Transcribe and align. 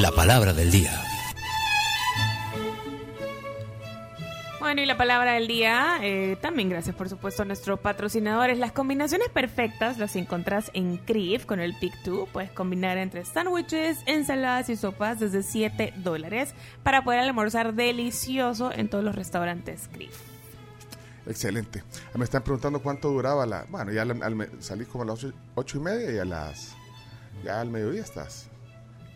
La 0.00 0.10
palabra 0.12 0.52
del 0.52 0.70
día. 0.70 0.92
Bueno, 4.60 4.82
y 4.82 4.86
la 4.86 4.96
palabra 4.96 5.32
del 5.32 5.46
día, 5.48 5.98
eh, 6.02 6.36
también 6.42 6.68
gracias 6.68 6.94
por 6.94 7.08
supuesto 7.08 7.42
a 7.42 7.44
nuestros 7.46 7.78
patrocinadores. 7.80 8.58
Las 8.58 8.72
combinaciones 8.72 9.28
perfectas 9.30 9.98
las 9.98 10.14
encontrás 10.16 10.70
en 10.74 10.98
Crif 10.98 11.46
con 11.46 11.58
el 11.60 11.74
Pick 11.78 11.94
2. 12.04 12.28
Puedes 12.28 12.50
combinar 12.50 12.98
entre 12.98 13.24
sándwiches, 13.24 13.98
ensaladas 14.06 14.68
y 14.68 14.76
sopas 14.76 15.20
desde 15.20 15.42
7 15.42 15.94
dólares 15.96 16.54
para 16.82 17.02
poder 17.02 17.20
almorzar 17.20 17.74
delicioso 17.74 18.70
en 18.72 18.88
todos 18.88 19.04
los 19.04 19.14
restaurantes 19.14 19.88
Crif. 19.92 20.14
Excelente. 21.26 21.82
Me 22.14 22.24
están 22.24 22.42
preguntando 22.42 22.80
cuánto 22.80 23.10
duraba 23.10 23.46
la... 23.46 23.64
Bueno, 23.68 23.92
ya 23.92 24.02
al- 24.02 24.22
al- 24.22 24.50
salí 24.60 24.84
como 24.86 25.04
a 25.04 25.06
las 25.06 25.22
ocho, 25.24 25.32
ocho 25.54 25.78
y 25.78 25.80
media 25.80 26.10
y 26.12 26.18
a 26.18 26.24
las... 26.24 26.74
Ya 27.44 27.60
al 27.60 27.70
mediodía 27.70 28.02
estás 28.02 28.48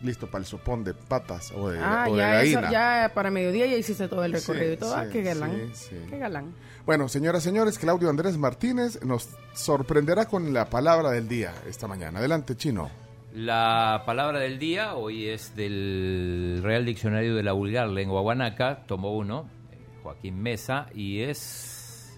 listo 0.03 0.27
para 0.27 0.41
el 0.41 0.45
sopón 0.45 0.83
de 0.83 0.93
patas 0.93 1.51
o 1.55 1.69
de, 1.69 1.79
Ah, 1.79 2.05
o 2.09 2.11
de 2.13 2.17
ya, 2.19 2.41
eso- 2.43 2.59
gallina. 2.61 2.71
ya 2.71 3.11
para 3.13 3.31
mediodía 3.31 3.65
ya 3.65 3.75
hiciste 3.77 4.07
todo 4.07 4.23
el 4.25 4.33
recorrido 4.33 4.67
Sí, 4.67 4.73
y 4.73 4.77
todo. 4.77 4.95
Ah, 4.95 5.05
sí, 5.05 5.09
qué 5.11 5.23
galán. 5.23 5.51
sí, 5.73 5.89
sí. 5.89 5.95
Qué 6.09 6.17
galán. 6.17 6.53
Bueno, 6.85 7.07
señoras 7.07 7.43
y 7.43 7.45
señores, 7.49 7.79
Claudio 7.79 8.09
Andrés 8.09 8.37
Martínez 8.37 9.01
nos 9.03 9.29
sorprenderá 9.53 10.25
con 10.25 10.53
la 10.53 10.65
palabra 10.69 11.11
del 11.11 11.27
día 11.29 11.53
esta 11.67 11.87
mañana. 11.87 12.19
Adelante, 12.19 12.55
Chino. 12.57 12.89
La 13.33 14.03
palabra 14.05 14.39
del 14.39 14.59
día 14.59 14.93
hoy 14.95 15.27
es 15.29 15.55
del 15.55 16.59
Real 16.61 16.85
Diccionario 16.85 17.33
de 17.35 17.41
la 17.43 17.53
Vulgar 17.53 17.87
Lengua 17.87 18.21
Guanaca, 18.21 18.83
tomo 18.85 19.15
uno, 19.17 19.49
eh, 19.71 19.77
Joaquín 20.03 20.39
Mesa, 20.43 20.85
y 20.93 21.21
es 21.21 22.13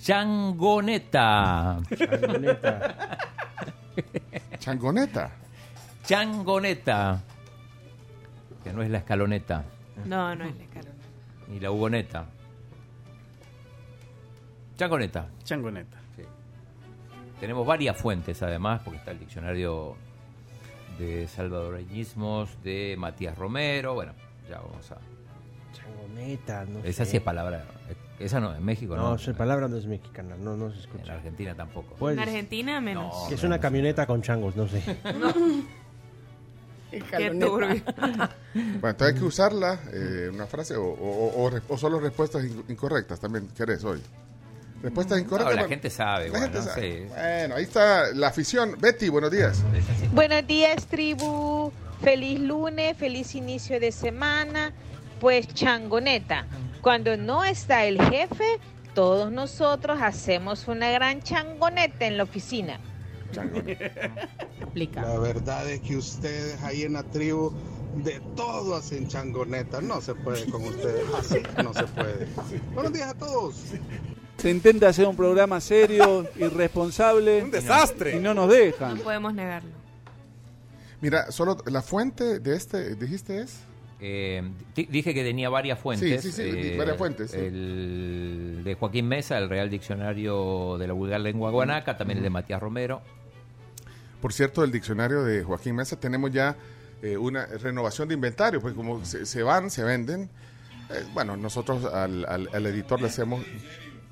changoneta. 0.00 1.80
Changoneta. 1.98 3.18
Changoneta. 4.58 5.32
Que 8.64 8.72
no 8.72 8.82
es 8.82 8.90
la 8.90 8.98
escaloneta, 8.98 9.64
No, 10.04 10.34
no 10.34 10.44
es 10.44 10.56
la 10.56 10.62
escalona. 10.62 10.94
ni 11.48 11.60
la 11.60 11.70
hugoneta. 11.70 12.26
Changoneta. 14.76 15.26
Changoneta. 15.44 15.96
Sí. 16.16 16.22
Tenemos 17.40 17.66
varias 17.66 17.96
fuentes 17.96 18.42
además, 18.42 18.80
porque 18.84 18.98
está 18.98 19.10
el 19.12 19.18
diccionario 19.18 19.96
de 20.98 21.26
salvadoreñismos 21.28 22.62
de 22.62 22.96
Matías 22.98 23.36
Romero. 23.36 23.94
Bueno, 23.94 24.12
ya 24.48 24.60
vamos 24.60 24.90
a. 24.92 24.98
Changoneta, 25.72 26.64
no 26.64 26.80
Esa 26.80 27.04
sé. 27.04 27.12
sí 27.12 27.16
es 27.18 27.22
palabra. 27.22 27.64
Esa 28.18 28.38
no, 28.40 28.54
en 28.54 28.64
México 28.64 28.94
no. 28.96 29.02
No, 29.10 29.14
esa 29.16 29.32
palabra 29.34 29.66
no 29.68 29.76
es 29.76 29.86
mexicana, 29.86 30.36
no, 30.38 30.56
no 30.56 30.70
se 30.70 30.76
En 30.76 30.80
escucha. 30.82 31.14
Argentina 31.14 31.54
tampoco. 31.54 31.94
Pues, 31.98 32.14
En 32.16 32.22
Argentina 32.22 32.80
menos. 32.80 33.28
No. 33.28 33.34
es 33.34 33.42
una 33.42 33.58
camioneta 33.58 34.06
con 34.06 34.22
changos, 34.22 34.54
no 34.56 34.68
sé. 34.68 34.80
Qué 36.92 37.30
turbio. 37.30 37.82
Bueno, 38.54 38.88
entonces 38.90 39.08
hay 39.08 39.14
que 39.14 39.24
usarla, 39.24 39.80
eh, 39.92 40.30
una 40.32 40.46
frase, 40.46 40.76
o, 40.76 40.84
o- 40.84 41.50
o 41.68 41.78
solo 41.78 41.98
respuestas 42.00 42.44
in- 42.44 42.64
incorrectas 42.68 43.18
también 43.18 43.48
querés 43.56 43.82
hoy. 43.84 44.00
Respuestas 44.82 45.18
No, 45.18 45.24
incorrectas. 45.24 45.54
la 45.54 45.60
bueno, 45.62 45.68
gente 45.68 45.90
sabe, 45.90 46.24
la 46.28 46.30
bueno, 46.38 46.52
gente 46.52 46.62
sabe. 46.68 46.98
sí. 46.98 47.06
Bueno, 47.14 47.54
ahí 47.54 47.62
está 47.62 48.12
la 48.12 48.28
afición. 48.28 48.76
Betty, 48.80 49.08
buenos 49.08 49.30
días. 49.30 49.62
Buenos 50.12 50.46
días, 50.46 50.86
tribu. 50.86 51.72
Feliz 52.02 52.40
lunes, 52.40 52.96
feliz 52.96 53.34
inicio 53.36 53.78
de 53.78 53.92
semana. 53.92 54.72
Pues 55.20 55.46
changoneta, 55.54 56.46
cuando 56.80 57.16
no 57.16 57.44
está 57.44 57.84
el 57.84 58.02
jefe, 58.02 58.58
todos 58.92 59.30
nosotros 59.30 59.98
hacemos 60.02 60.66
una 60.66 60.90
gran 60.90 61.22
changoneta 61.22 62.04
en 62.06 62.16
la 62.16 62.24
oficina. 62.24 62.80
Aplica. 64.62 65.02
La 65.02 65.18
verdad 65.18 65.68
es 65.70 65.80
que 65.80 65.96
ustedes 65.96 66.60
ahí 66.62 66.82
en 66.82 66.94
la 66.94 67.02
tribu 67.02 67.52
de 67.96 68.20
todo 68.36 68.76
hacen 68.76 69.08
changoneta. 69.08 69.80
No 69.80 70.00
se 70.00 70.14
puede 70.14 70.44
con 70.50 70.62
ustedes. 70.64 71.04
Así 71.18 71.38
no 71.62 71.72
se 71.74 71.84
puede. 71.84 72.26
Buenos 72.74 72.92
días 72.92 73.08
a 73.10 73.14
todos. 73.14 73.56
Se 74.38 74.50
intenta 74.50 74.88
hacer 74.88 75.06
un 75.06 75.16
programa 75.16 75.60
serio, 75.60 76.26
irresponsable. 76.36 77.42
Un 77.44 77.50
desastre. 77.50 78.16
Y 78.16 78.20
no 78.20 78.34
nos 78.34 78.48
dejan. 78.50 78.96
No 78.96 79.02
podemos 79.02 79.34
negarlo. 79.34 79.70
Mira, 81.00 81.30
solo 81.32 81.58
la 81.66 81.82
fuente 81.82 82.38
de 82.40 82.56
este, 82.56 82.94
dijiste 82.96 83.40
es. 83.42 83.60
Eh, 84.04 84.42
di- 84.74 84.86
dije 84.86 85.14
que 85.14 85.22
tenía 85.22 85.48
varias 85.48 85.78
fuentes. 85.78 86.22
Sí, 86.22 86.32
sí, 86.32 86.42
sí, 86.42 86.50
eh, 86.56 86.74
varias 86.76 86.96
fuentes, 86.96 87.30
sí. 87.30 87.36
El 87.38 88.62
de 88.64 88.74
Joaquín 88.74 89.06
Mesa, 89.06 89.38
el 89.38 89.48
Real 89.48 89.70
Diccionario 89.70 90.76
de 90.76 90.88
la 90.88 90.92
Vulgar 90.92 91.20
Lengua 91.20 91.52
Guanaca, 91.52 91.96
también 91.96 92.18
el 92.18 92.24
de 92.24 92.30
Matías 92.30 92.60
Romero. 92.60 93.00
Por 94.22 94.32
cierto, 94.32 94.64
el 94.64 94.72
diccionario 94.72 95.22
de 95.22 95.44
Joaquín 95.44 95.74
Mesa 95.76 96.00
tenemos 96.00 96.30
ya 96.32 96.56
eh, 97.02 97.18
una 97.18 97.44
renovación 97.44 98.08
de 98.08 98.14
inventario, 98.14 98.60
porque 98.62 98.74
como 98.76 99.04
se, 99.04 99.26
se 99.26 99.42
van, 99.42 99.70
se 99.70 99.84
venden. 99.84 100.30
eh, 100.88 101.04
bueno, 101.12 101.36
nosotros 101.36 101.84
al, 101.92 102.24
al- 102.26 102.48
al 102.54 102.66
editor 102.66 103.00
le 103.02 103.08
hacemos 103.08 103.44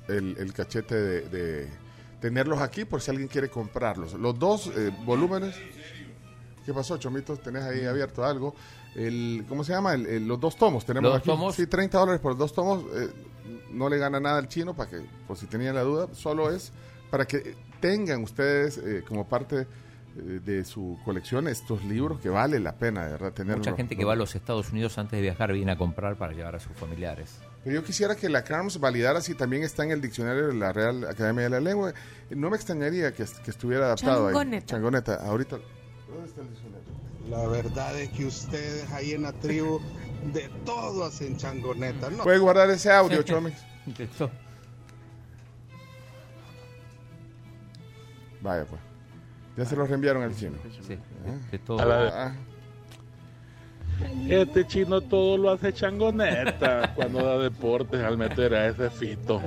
el, 0.09 0.35
el 0.37 0.53
cachete 0.53 0.95
de, 0.95 1.21
de 1.29 1.69
tenerlos 2.19 2.59
aquí 2.61 2.85
por 2.85 3.01
si 3.01 3.09
alguien 3.09 3.29
quiere 3.29 3.49
comprarlos. 3.49 4.13
Los 4.13 4.37
dos 4.37 4.67
eh, 4.75 4.91
volúmenes. 5.05 5.55
¿Qué 6.65 6.73
pasó, 6.73 6.97
Chomito? 6.97 7.37
¿Tenés 7.37 7.63
ahí 7.63 7.85
abierto 7.85 8.23
algo? 8.23 8.53
El, 8.93 9.45
¿Cómo 9.49 9.63
se 9.63 9.71
llama? 9.73 9.93
El- 9.93 10.05
el- 10.05 10.27
los 10.27 10.39
dos 10.39 10.55
tomos. 10.57 10.85
Tenemos 10.85 11.09
¿Los 11.09 11.19
aquí. 11.19 11.29
tomos? 11.29 11.55
Sí, 11.55 11.65
30 11.67 11.97
dólares 11.97 12.21
por 12.21 12.37
dos 12.37 12.53
tomos. 12.53 12.83
eh, 12.93 13.09
no 13.71 13.89
le 13.89 13.97
gana 13.97 14.19
nada 14.19 14.37
al 14.37 14.47
chino, 14.49 14.75
para 14.75 14.89
que, 14.89 15.01
por 15.27 15.37
si 15.37 15.47
tenían 15.47 15.73
la 15.75 15.81
duda. 15.81 16.07
Solo 16.13 16.51
es 16.51 16.71
para 17.09 17.25
que 17.25 17.55
tengan 17.79 18.21
ustedes 18.23 18.77
eh, 18.77 19.03
como 19.07 19.27
parte 19.27 19.65
de 20.15 20.65
su 20.65 20.99
colección 21.05 21.47
estos 21.47 21.83
libros 21.85 22.19
que 22.19 22.29
vale 22.29 22.59
la 22.59 22.75
pena, 22.75 23.05
de 23.05 23.11
verdad, 23.11 23.33
tenerlos. 23.33 23.65
Mucha 23.65 23.77
gente 23.77 23.95
que 23.95 24.03
va 24.03 24.13
a 24.13 24.15
los 24.15 24.35
Estados 24.35 24.71
Unidos 24.71 24.97
antes 24.97 25.17
de 25.17 25.21
viajar 25.21 25.53
viene 25.53 25.71
a 25.71 25.77
comprar 25.77 26.15
para 26.17 26.33
llevar 26.33 26.55
a 26.55 26.59
sus 26.59 26.75
familiares. 26.75 27.39
Pero 27.63 27.75
yo 27.75 27.83
quisiera 27.83 28.15
que 28.15 28.27
la 28.27 28.43
CRAMS 28.43 28.79
validara 28.79 29.21
si 29.21 29.35
también 29.35 29.63
está 29.63 29.83
en 29.83 29.91
el 29.91 30.01
diccionario 30.01 30.47
de 30.47 30.53
la 30.55 30.73
Real 30.73 31.05
Academia 31.05 31.43
de 31.43 31.49
la 31.49 31.59
Lengua. 31.59 31.93
No 32.29 32.49
me 32.49 32.57
extrañaría 32.57 33.13
que, 33.13 33.23
que 33.43 33.51
estuviera 33.51 33.85
adaptado 33.85 34.27
ahí. 34.27 34.33
Changoneta. 34.33 34.65
Changoneta. 34.65 35.15
Ahorita. 35.15 35.57
¿Dónde 36.07 36.27
está 36.27 36.41
el 36.41 36.49
diccionario? 36.49 36.91
La 37.29 37.47
verdad 37.47 37.99
es 37.99 38.09
que 38.09 38.25
ustedes 38.25 38.91
ahí 38.91 39.11
en 39.11 39.21
la 39.21 39.31
tribu 39.31 39.79
de 40.33 40.49
todo 40.65 41.05
hacen 41.05 41.37
changoneta. 41.37 42.09
No 42.09 42.23
Puede 42.23 42.39
guardar 42.39 42.69
ese 42.69 42.91
audio, 42.91 43.21
Chomix. 43.23 43.57
Vaya, 48.41 48.65
pues. 48.65 48.90
Ya 49.61 49.65
se 49.67 49.75
lo 49.75 49.85
reenviaron 49.85 50.23
al 50.23 50.35
chino. 50.35 50.53
Sí, 50.87 50.97
de 51.51 51.59
todo. 51.59 51.77
Ah, 51.81 52.31
Este 54.27 54.65
chino 54.65 55.01
todo 55.01 55.37
lo 55.37 55.51
hace 55.51 55.71
changoneta 55.71 56.93
cuando 56.95 57.23
da 57.23 57.37
deportes 57.37 58.01
al 58.03 58.17
meter 58.17 58.55
a 58.55 58.67
ese 58.69 58.89
fito. 58.89 59.39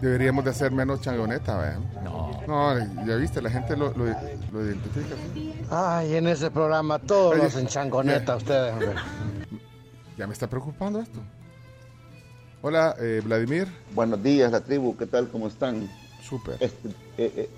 deberíamos 0.00 0.44
de 0.44 0.50
hacer 0.50 0.70
menos 0.70 1.00
changoneta, 1.00 1.56
¿verdad? 1.58 1.78
No. 2.04 2.30
No, 2.46 3.04
ya 3.06 3.16
viste, 3.16 3.42
la 3.42 3.50
gente 3.50 3.76
lo, 3.76 3.90
lo, 3.96 4.04
lo 4.52 4.64
identifica. 4.64 5.14
Ay, 5.70 6.14
en 6.14 6.28
ese 6.28 6.50
programa 6.52 7.00
todos 7.00 7.34
Oye, 7.34 7.42
los 7.44 7.54
hacen 7.54 7.66
changoneta 7.66 8.24
ya. 8.32 8.36
ustedes, 8.36 8.72
hombre. 8.72 8.92
Ya 10.16 10.26
me 10.28 10.32
está 10.34 10.48
preocupando 10.48 11.00
esto. 11.00 11.18
Hola, 12.62 12.94
eh, 13.00 13.20
Vladimir. 13.24 13.66
Buenos 13.92 14.22
días, 14.22 14.52
la 14.52 14.60
tribu, 14.60 14.96
¿qué 14.96 15.06
tal? 15.06 15.28
¿Cómo 15.28 15.48
están? 15.48 15.88
Súper. 16.22 16.56
Este, 16.60 16.88
eh, 16.88 16.92
eh, 17.18 17.50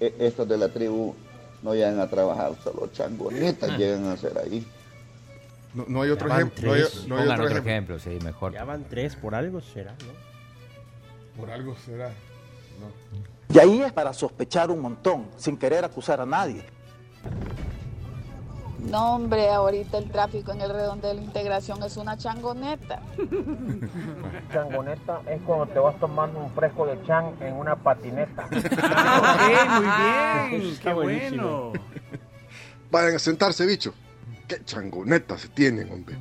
eh, 0.00 0.14
estos 0.20 0.48
de 0.48 0.56
la 0.56 0.68
tribu 0.68 1.14
no 1.62 1.74
llegan 1.74 2.00
a 2.00 2.08
trabajar, 2.08 2.52
solo 2.62 2.88
changonetas 2.92 3.78
llegan 3.78 4.06
a 4.06 4.12
hacer 4.12 4.36
ahí. 4.38 4.66
No, 5.74 5.84
no 5.88 6.02
hay 6.02 6.10
otro 6.10 6.28
ejemplo. 6.28 6.68
No 6.68 6.74
hay, 6.74 6.82
tres. 6.82 7.06
no 7.06 7.16
hay 7.16 7.22
Pongan 7.22 7.40
otro 7.40 7.44
otro 7.44 7.58
ejemplo. 7.58 7.96
ejemplo, 7.96 8.20
sí, 8.20 8.24
mejor. 8.24 8.52
Ya 8.52 8.64
van 8.64 8.84
tres 8.88 9.16
por 9.16 9.34
algo, 9.34 9.60
será, 9.60 9.92
¿no? 9.92 11.40
Por 11.40 11.50
algo 11.50 11.74
será. 11.84 12.08
No. 12.80 13.54
Y 13.54 13.58
ahí 13.58 13.82
es 13.82 13.92
para 13.92 14.12
sospechar 14.12 14.70
un 14.70 14.80
montón, 14.80 15.28
sin 15.36 15.56
querer 15.56 15.84
acusar 15.84 16.20
a 16.20 16.26
nadie. 16.26 16.64
No, 18.90 19.14
hombre, 19.14 19.48
ahorita 19.48 19.98
el 19.98 20.10
tráfico 20.10 20.52
en 20.52 20.60
el 20.60 20.70
redondel 20.70 21.16
de 21.16 21.22
la 21.22 21.22
integración 21.22 21.82
es 21.82 21.96
una 21.96 22.16
changoneta. 22.16 23.00
Changoneta 24.52 25.20
es 25.28 25.40
cuando 25.42 25.66
te 25.66 25.78
vas 25.78 25.98
tomando 25.98 26.40
un 26.40 26.50
fresco 26.52 26.86
de 26.86 27.00
chan 27.04 27.32
en 27.40 27.54
una 27.54 27.76
patineta. 27.76 28.48
Ah, 28.94 30.48
ok, 30.48 30.50
muy 30.50 30.60
bien. 30.60 30.78
Qué 30.82 30.92
bueno. 30.92 31.72
Vayan 32.90 33.16
a 33.16 33.18
sentarse, 33.18 33.64
bicho. 33.66 33.94
Qué 34.46 34.62
changonetas 34.64 35.40
se 35.42 35.48
tienen, 35.48 35.90
hombre. 35.90 36.16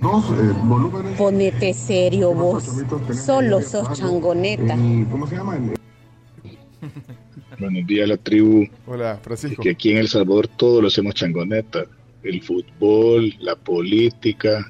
Dos 0.00 0.24
eh, 0.30 0.54
volúmenes. 0.64 1.16
Ponete 1.18 1.74
serio 1.74 2.32
vos. 2.32 2.64
Solo 3.24 3.60
sos 3.62 3.92
changoneta. 3.92 4.74
¿Cómo 5.10 5.26
se 5.26 5.36
llama? 5.36 5.58
Buenos 7.62 7.86
días, 7.86 8.08
la 8.08 8.16
tribu. 8.16 8.66
Hola, 8.88 9.20
Francisco. 9.22 9.62
Que 9.62 9.70
aquí 9.70 9.92
en 9.92 9.98
El 9.98 10.08
Salvador 10.08 10.48
todos 10.48 10.82
lo 10.82 10.88
hacemos 10.88 11.14
changoneta. 11.14 11.84
El 12.24 12.42
fútbol, 12.42 13.36
la 13.38 13.54
política, 13.54 14.68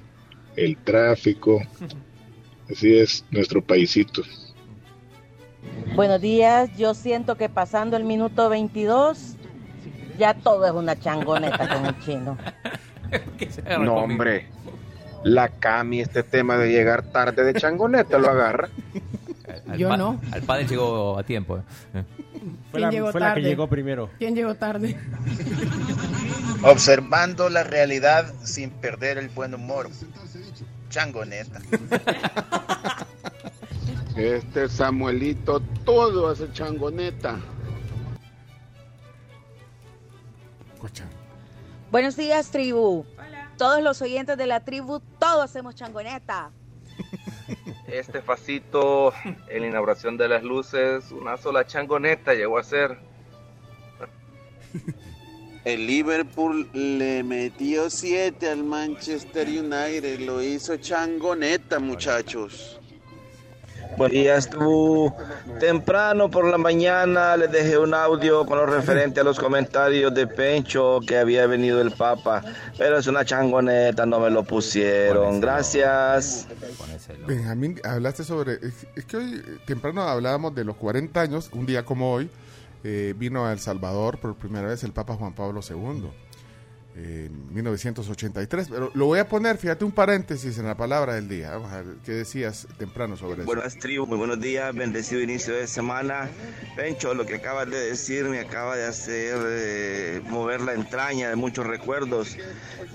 el 0.56 0.76
tráfico. 0.76 1.62
Así 2.70 2.94
es 2.98 3.24
nuestro 3.30 3.64
paisito. 3.64 4.20
Buenos 5.94 6.20
días, 6.20 6.68
yo 6.76 6.92
siento 6.92 7.36
que 7.36 7.48
pasando 7.48 7.96
el 7.96 8.04
minuto 8.04 8.50
22 8.50 9.36
Ya 10.18 10.34
todo 10.34 10.66
es 10.66 10.72
una 10.72 10.94
changoneta 10.94 11.74
con 11.74 11.86
el 11.86 11.98
chino. 12.00 12.36
No, 13.80 13.96
hombre. 13.96 14.46
La 15.24 15.48
Cami, 15.48 16.00
este 16.00 16.22
tema 16.22 16.56
de 16.56 16.72
llegar 16.72 17.02
tarde 17.02 17.44
de 17.44 17.52
changoneta 17.52 18.18
lo 18.18 18.30
agarra. 18.30 18.70
Al 19.68 19.76
Yo 19.78 19.94
no. 19.98 20.18
Al 20.30 20.42
padre 20.42 20.66
llegó 20.66 21.18
a 21.18 21.22
tiempo. 21.22 21.62
Fue 22.70 22.80
la, 22.80 22.90
llegó 22.90 23.12
fue 23.12 23.20
la 23.20 23.34
que 23.34 23.42
llegó 23.42 23.68
primero. 23.68 24.10
¿Quién 24.18 24.34
llegó 24.34 24.54
tarde? 24.54 24.98
Observando 26.62 27.48
la 27.48 27.64
realidad 27.64 28.32
sin 28.42 28.70
perder 28.70 29.18
el 29.18 29.28
buen 29.28 29.54
humor. 29.54 29.88
Changoneta. 30.88 31.60
Este 34.16 34.68
Samuelito 34.68 35.60
todo 35.84 36.28
hace 36.28 36.52
changoneta. 36.52 37.38
Buenos 41.90 42.16
días, 42.16 42.50
tribu. 42.50 43.04
Todos 43.56 43.82
los 43.82 44.02
oyentes 44.02 44.36
de 44.36 44.46
la 44.46 44.60
tribu, 44.60 45.00
todos 45.18 45.44
hacemos 45.44 45.74
changoneta. 45.74 46.50
Este 47.86 48.22
facito 48.22 49.12
en 49.48 49.62
la 49.62 49.68
inauguración 49.68 50.16
de 50.16 50.28
las 50.28 50.42
luces, 50.42 51.10
una 51.12 51.36
sola 51.36 51.66
changoneta 51.66 52.34
llegó 52.34 52.58
a 52.58 52.62
ser. 52.62 52.98
El 55.64 55.86
Liverpool 55.86 56.68
le 56.72 57.22
metió 57.22 57.88
7 57.88 58.48
al 58.48 58.64
Manchester 58.64 59.46
United, 59.46 60.20
lo 60.20 60.42
hizo 60.42 60.76
changoneta, 60.76 61.78
muchachos. 61.78 62.81
Buenos 63.96 64.12
días, 64.12 64.50
tú. 64.50 65.12
Temprano 65.60 66.30
por 66.30 66.46
la 66.46 66.58
mañana 66.58 67.36
les 67.36 67.50
dejé 67.52 67.78
un 67.78 67.94
audio 67.94 68.46
con 68.46 68.58
lo 68.58 68.66
referente 68.66 69.20
a 69.20 69.24
los 69.24 69.38
comentarios 69.38 70.12
de 70.14 70.26
Pencho 70.26 71.00
que 71.06 71.18
había 71.18 71.46
venido 71.46 71.80
el 71.80 71.90
Papa, 71.92 72.42
pero 72.78 72.98
es 72.98 73.06
una 73.06 73.24
changoneta, 73.24 74.06
no 74.06 74.20
me 74.20 74.30
lo 74.30 74.44
pusieron. 74.44 75.40
Gracias. 75.40 76.48
Benjamín, 77.26 77.80
hablaste 77.84 78.24
sobre. 78.24 78.54
Es, 78.54 79.04
que 79.04 79.16
hoy 79.16 79.42
temprano 79.66 80.02
hablábamos 80.02 80.54
de 80.54 80.64
los 80.64 80.76
40 80.76 81.20
años, 81.20 81.50
un 81.52 81.66
día 81.66 81.84
como 81.84 82.12
hoy, 82.12 82.30
eh, 82.84 83.14
vino 83.16 83.46
a 83.46 83.52
El 83.52 83.60
Salvador 83.60 84.18
por 84.18 84.34
primera 84.34 84.68
vez 84.68 84.82
el 84.84 84.92
Papa 84.92 85.14
Juan 85.14 85.34
Pablo 85.34 85.60
II. 85.68 86.10
Eh, 86.96 87.28
En 87.30 87.54
1983, 87.54 88.68
pero 88.68 88.90
lo 88.94 89.06
voy 89.06 89.18
a 89.18 89.28
poner, 89.28 89.56
fíjate 89.56 89.84
un 89.84 89.92
paréntesis 89.92 90.58
en 90.58 90.66
la 90.66 90.76
palabra 90.76 91.14
del 91.14 91.28
día. 91.28 91.50
Vamos 91.52 91.72
a 91.72 91.82
ver 91.82 91.96
qué 92.04 92.12
decías 92.12 92.66
temprano 92.78 93.16
sobre 93.16 93.42
eso. 93.42 93.44
Buenas 93.44 93.78
tribu, 93.78 94.06
muy 94.06 94.18
buenos 94.18 94.40
días, 94.40 94.74
bendecido 94.74 95.20
inicio 95.20 95.54
de 95.54 95.66
semana. 95.66 96.28
Pencho, 96.76 97.14
lo 97.14 97.24
que 97.26 97.36
acabas 97.36 97.70
de 97.70 97.78
decir 97.78 98.24
me 98.24 98.40
acaba 98.40 98.76
de 98.76 98.86
hacer 98.86 99.36
eh, 99.38 100.22
mover 100.28 100.60
la 100.60 100.74
entraña 100.74 101.28
de 101.28 101.36
muchos 101.36 101.66
recuerdos. 101.66 102.36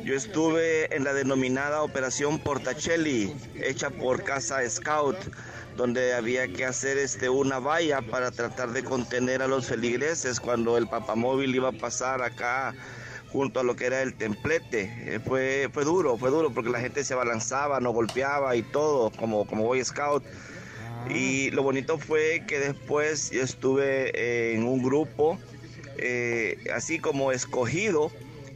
Yo 0.04 0.16
estuve 0.16 0.96
en 0.96 1.04
la 1.04 1.14
denominada 1.14 1.82
Operación 1.82 2.40
Portacelli, 2.40 3.34
hecha 3.56 3.90
por 3.90 4.24
Casa 4.24 4.68
Scout, 4.70 5.18
donde 5.76 6.14
había 6.14 6.48
que 6.48 6.66
hacer 6.66 6.98
este, 6.98 7.30
una 7.30 7.60
valla 7.60 8.02
para 8.02 8.32
tratar 8.32 8.72
de 8.72 8.84
contener 8.84 9.42
a 9.42 9.48
los 9.48 9.68
feligreses 9.68 10.40
cuando 10.40 10.78
el 10.78 10.88
papamóvil 10.88 11.56
iba 11.56 11.70
a 11.70 11.72
pasar 11.72 12.22
acá 12.22 12.74
junto 13.32 13.60
a 13.60 13.64
lo 13.64 13.76
que 13.76 13.86
era 13.86 14.02
el 14.02 14.14
templete. 14.14 14.92
Eh, 15.06 15.20
fue, 15.26 15.70
fue 15.72 15.84
duro, 15.84 16.18
fue 16.18 16.30
duro 16.30 16.52
porque 16.52 16.70
la 16.70 16.80
gente 16.80 17.04
se 17.04 17.14
abalanzaba, 17.14 17.80
nos 17.80 17.94
golpeaba 17.94 18.56
y 18.56 18.62
todo, 18.64 19.12
como, 19.12 19.46
como 19.46 19.64
Boy 19.64 19.84
Scout. 19.84 20.24
Y 21.10 21.52
lo 21.52 21.64
bonito 21.64 21.98
fue 21.98 22.44
que 22.48 22.60
después 22.60 23.30
yo 23.32 23.42
estuve 23.42 24.54
en 24.54 24.64
un 24.66 24.82
grupo, 24.84 25.40
eh, 25.98 26.58
así 26.74 27.00
como 27.00 27.32
escogido, 27.32 28.12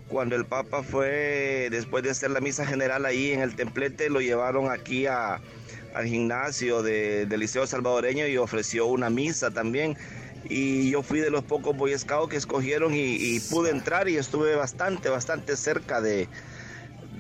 cuando 0.09 0.35
el 0.35 0.45
Papa 0.45 0.83
fue, 0.83 1.69
después 1.71 2.03
de 2.03 2.09
hacer 2.09 2.31
la 2.31 2.41
misa 2.41 2.65
general 2.65 3.05
ahí 3.05 3.31
en 3.31 3.39
el 3.39 3.55
templete, 3.55 4.09
lo 4.09 4.19
llevaron 4.19 4.69
aquí 4.69 5.05
a, 5.07 5.39
al 5.93 6.05
gimnasio 6.05 6.83
de- 6.83 7.25
del 7.25 7.39
Liceo 7.39 7.65
Salvadoreño 7.65 8.27
y 8.27 8.35
ofreció 8.35 8.87
una 8.87 9.09
misa 9.09 9.51
también. 9.51 9.95
Y 10.49 10.89
yo 10.91 11.03
fui 11.03 11.19
de 11.19 11.29
los 11.29 11.43
pocos 11.43 11.75
Boy 11.77 11.97
Scouts 11.97 12.29
que 12.29 12.37
escogieron 12.37 12.93
y, 12.93 13.15
y 13.15 13.39
pude 13.39 13.69
entrar 13.69 14.09
y 14.09 14.17
estuve 14.17 14.55
bastante, 14.55 15.07
bastante 15.09 15.55
cerca 15.55 16.01
de, 16.01 16.27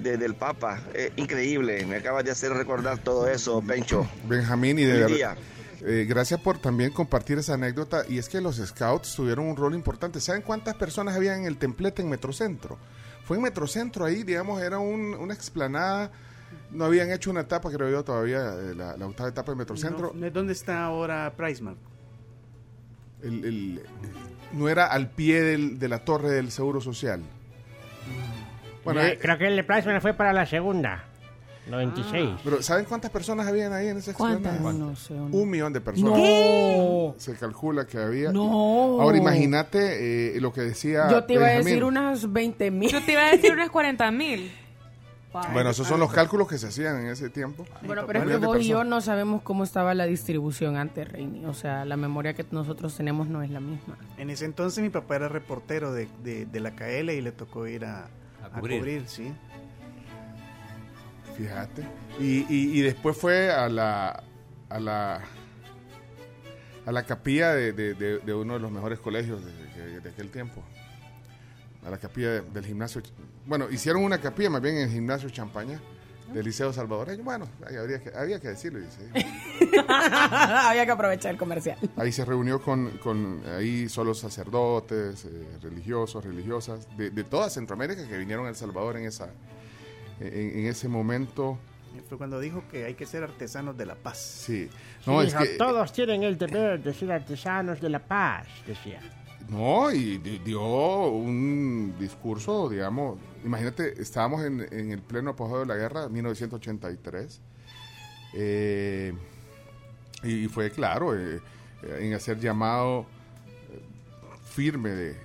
de- 0.01 0.17
del 0.17 0.35
Papa. 0.35 0.81
Eh, 0.93 1.11
increíble, 1.15 1.85
me 1.85 1.97
acabas 1.97 2.23
de 2.25 2.31
hacer 2.31 2.51
recordar 2.53 2.97
todo 2.99 3.27
eso, 3.29 3.61
Pencho. 3.61 4.07
Benjamín, 4.27 4.79
y 4.79 4.83
de 4.85 4.99
verdad. 4.99 5.37
eh, 5.83 6.05
gracias 6.09 6.39
por 6.41 6.57
también 6.59 6.91
compartir 6.91 7.37
esa 7.37 7.53
anécdota. 7.53 8.03
Y 8.09 8.17
es 8.17 8.27
que 8.27 8.41
los 8.41 8.57
scouts 8.57 9.15
tuvieron 9.15 9.45
un 9.45 9.55
rol 9.55 9.75
importante. 9.75 10.19
¿Saben 10.19 10.41
cuántas 10.41 10.75
personas 10.75 11.15
había 11.15 11.35
en 11.35 11.45
el 11.45 11.57
templete 11.57 12.01
en 12.01 12.09
Metrocentro? 12.09 12.77
Fue 13.23 13.37
en 13.37 13.43
Metrocentro 13.43 14.03
ahí, 14.05 14.23
digamos, 14.23 14.61
era 14.61 14.79
un- 14.79 15.13
una 15.13 15.33
explanada. 15.33 16.11
No 16.71 16.85
habían 16.85 17.11
hecho 17.11 17.29
una 17.31 17.41
etapa, 17.41 17.69
creo 17.71 17.89
yo, 17.89 18.03
todavía, 18.03 18.39
eh, 18.59 18.75
la, 18.75 18.97
la 18.97 19.05
octava 19.07 19.29
etapa 19.29 19.51
de 19.51 19.57
Metrocentro. 19.57 20.11
No, 20.13 20.29
¿Dónde 20.31 20.53
está 20.53 20.83
ahora 20.83 21.31
Pricemark? 21.37 21.77
El- 23.23 23.45
el- 23.45 23.81
no 24.53 24.67
era 24.69 24.87
al 24.87 25.09
pie 25.09 25.41
del- 25.41 25.79
de 25.79 25.87
la 25.87 25.99
torre 25.99 26.31
del 26.31 26.51
Seguro 26.51 26.81
Social. 26.81 27.21
Bueno, 28.83 29.01
Eh, 29.01 29.17
creo 29.21 29.37
que 29.37 29.47
el 29.47 29.63
Priceman 29.65 30.01
fue 30.01 30.13
para 30.13 30.33
la 30.33 30.45
segunda. 30.45 31.05
96. 31.67 32.31
Pero 32.43 32.61
¿saben 32.63 32.85
cuántas 32.85 33.11
personas 33.11 33.47
habían 33.47 33.71
ahí 33.71 33.87
en 33.87 33.97
esa 33.97 34.13
¿Cuántas? 34.15 34.59
No 34.59 34.95
sé, 34.95 35.13
Un 35.13 35.47
millón 35.49 35.71
de 35.71 35.79
personas. 35.79 36.17
No. 36.17 37.13
Se 37.19 37.35
calcula 37.35 37.85
que 37.85 37.99
había. 37.99 38.31
No. 38.31 38.99
Ahora 38.99 39.15
imagínate 39.17 40.35
eh, 40.35 40.41
lo 40.41 40.51
que 40.51 40.61
decía. 40.61 41.07
Yo 41.09 41.23
te 41.23 41.33
iba 41.33 41.43
a 41.43 41.47
Benjamín. 41.49 41.65
decir 41.67 41.83
unas 41.83 42.33
20 42.33 42.71
mil. 42.71 42.89
Yo 42.89 43.01
te 43.03 43.11
iba 43.11 43.21
a 43.27 43.31
decir 43.31 43.53
unas 43.53 43.69
40 43.69 44.09
mil. 44.11 44.51
Bueno, 45.53 45.69
esos 45.69 45.87
son 45.87 45.99
los 45.99 46.11
cálculos 46.11 46.47
que 46.47 46.57
se 46.57 46.67
hacían 46.67 46.99
en 46.99 47.07
ese 47.07 47.29
tiempo. 47.29 47.65
Bueno, 47.83 48.03
pero 48.05 48.19
es 48.19 48.25
que 48.39 48.45
vos 48.45 48.59
y 48.61 48.67
yo 48.67 48.83
no 48.83 48.99
sabemos 49.01 49.41
cómo 49.41 49.63
estaba 49.63 49.93
la 49.93 50.05
distribución 50.05 50.75
antes, 50.75 51.07
Reini. 51.07 51.45
O 51.45 51.53
sea, 51.53 51.85
la 51.85 51.95
memoria 51.95 52.33
que 52.33 52.45
nosotros 52.51 52.95
tenemos 52.97 53.27
no 53.27 53.41
es 53.41 53.49
la 53.49 53.59
misma. 53.61 53.97
En 54.17 54.29
ese 54.29 54.45
entonces 54.45 54.83
mi 54.83 54.89
papá 54.89 55.15
era 55.15 55.29
reportero 55.29 55.93
de, 55.93 56.09
de- 56.23 56.45
de 56.45 56.59
la 56.59 56.71
KL 56.75 57.11
y 57.13 57.21
le 57.21 57.31
tocó 57.31 57.65
ir 57.67 57.85
a, 57.85 58.09
A 58.43 58.47
a 58.47 58.49
cubrir. 58.59 58.79
cubrir. 58.79 59.03
sí. 59.07 59.31
Fíjate. 61.37 61.83
Y, 62.19 62.39
y- 62.53 62.77
y 62.77 62.81
después 62.81 63.17
fue 63.17 63.51
a 63.51 63.69
la. 63.69 64.23
a 64.69 64.79
la. 64.79 65.21
a 66.85 66.91
la 66.91 67.03
capilla 67.03 67.53
de, 67.53 67.71
de- 67.73 67.93
de- 67.93 68.19
de 68.19 68.33
uno 68.33 68.55
de 68.55 68.59
los 68.59 68.71
mejores 68.71 68.99
colegios 68.99 69.43
de, 69.45 69.51
de- 69.51 69.99
de 70.01 70.09
aquel 70.09 70.29
tiempo. 70.29 70.61
A 71.85 71.89
la 71.89 71.97
capilla 71.97 72.29
de- 72.31 72.41
del 72.41 72.65
gimnasio. 72.65 73.01
Bueno, 73.45 73.69
hicieron 73.69 74.03
una 74.03 74.19
capilla 74.19 74.49
más 74.49 74.61
bien 74.61 74.77
en 74.77 74.83
el 74.83 74.89
gimnasio 74.91 75.29
Champaña 75.29 75.79
del 76.33 76.45
Liceo 76.45 76.71
Salvadoreño. 76.71 77.23
Bueno, 77.23 77.47
ahí 77.67 77.75
habría 77.75 77.99
que, 78.01 78.11
había 78.15 78.39
que 78.39 78.49
decirlo. 78.49 78.79
dice. 78.79 79.01
Había 79.87 80.85
que 80.85 80.91
aprovechar 80.91 81.31
el 81.31 81.37
comercial. 81.37 81.77
Ahí 81.97 82.11
se 82.11 82.23
reunió 82.25 82.61
con, 82.61 82.89
con 82.99 83.41
ahí 83.57 83.89
solo 83.89 84.13
sacerdotes, 84.13 85.25
eh, 85.25 85.47
religiosos, 85.61 86.23
religiosas, 86.23 86.87
de, 86.97 87.09
de 87.09 87.23
toda 87.23 87.49
Centroamérica 87.49 88.07
que 88.07 88.17
vinieron 88.17 88.45
a 88.45 88.49
El 88.49 88.55
Salvador 88.55 88.97
en, 88.97 89.05
esa, 89.05 89.29
en, 90.19 90.59
en 90.59 90.65
ese 90.67 90.87
momento. 90.87 91.57
Fue 92.07 92.17
cuando 92.17 92.39
dijo 92.39 92.63
que 92.71 92.85
hay 92.85 92.93
que 92.93 93.05
ser 93.05 93.23
artesanos 93.23 93.77
de 93.77 93.85
la 93.85 93.95
paz. 93.95 94.17
Sí. 94.17 94.69
Sí, 94.69 95.09
No, 95.11 95.21
es 95.21 95.27
dijo, 95.33 95.43
que, 95.43 95.49
Todos 95.57 95.91
tienen 95.91 96.23
el 96.23 96.37
deber 96.37 96.81
de 96.81 96.93
ser 96.93 97.11
artesanos 97.11 97.81
de 97.81 97.89
la 97.89 97.99
paz, 97.99 98.47
decía. 98.65 99.01
No, 99.51 99.91
y 99.91 100.17
di- 100.17 100.39
dio 100.39 100.61
un 101.09 101.93
discurso, 101.99 102.69
digamos, 102.69 103.19
imagínate, 103.43 104.01
estábamos 104.01 104.43
en, 104.43 104.61
el 104.91 105.01
pleno 105.01 105.31
apogeo 105.31 105.59
de 105.59 105.65
la 105.67 105.75
guerra, 105.75 106.09
1983, 106.09 107.39
eh, 108.33 109.13
y 110.23 110.47
fue 110.47 110.71
claro 110.71 111.17
eh, 111.17 111.39
en 111.83 112.13
hacer 112.13 112.39
llamado 112.39 113.01
eh, 113.71 113.81
firme 114.45 114.89
de, 114.91 115.15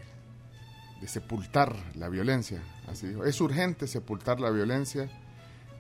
de 1.00 1.08
sepultar 1.08 1.76
la 1.94 2.08
violencia. 2.08 2.60
Así 2.88 3.06
dijo. 3.08 3.24
Es 3.24 3.40
urgente 3.40 3.86
sepultar 3.86 4.40
la 4.40 4.50
violencia 4.50 5.08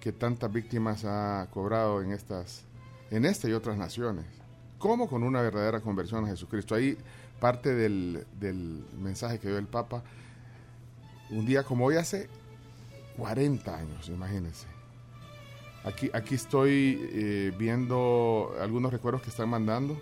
que 0.00 0.12
tantas 0.12 0.52
víctimas 0.52 1.04
ha 1.04 1.48
cobrado 1.52 2.00
en 2.02 2.12
estas, 2.12 2.62
en 3.10 3.24
esta 3.24 3.48
y 3.48 3.52
otras 3.52 3.76
naciones. 3.76 4.24
¿Cómo? 4.78 5.08
Con 5.08 5.22
una 5.22 5.40
verdadera 5.40 5.80
conversión 5.80 6.24
a 6.24 6.28
Jesucristo. 6.28 6.74
Ahí 6.74 6.96
parte 7.40 7.74
del, 7.74 8.26
del 8.38 8.84
mensaje 8.98 9.38
que 9.38 9.48
dio 9.48 9.58
el 9.58 9.66
Papa. 9.66 10.02
Un 11.30 11.44
día 11.46 11.62
como 11.62 11.86
hoy 11.86 11.96
hace 11.96 12.28
40 13.16 13.76
años, 13.76 14.08
imagínense. 14.08 14.66
Aquí, 15.84 16.10
aquí 16.12 16.34
estoy 16.34 17.08
eh, 17.12 17.52
viendo 17.56 18.54
algunos 18.60 18.92
recuerdos 18.92 19.22
que 19.22 19.30
están 19.30 19.48
mandando. 19.48 19.96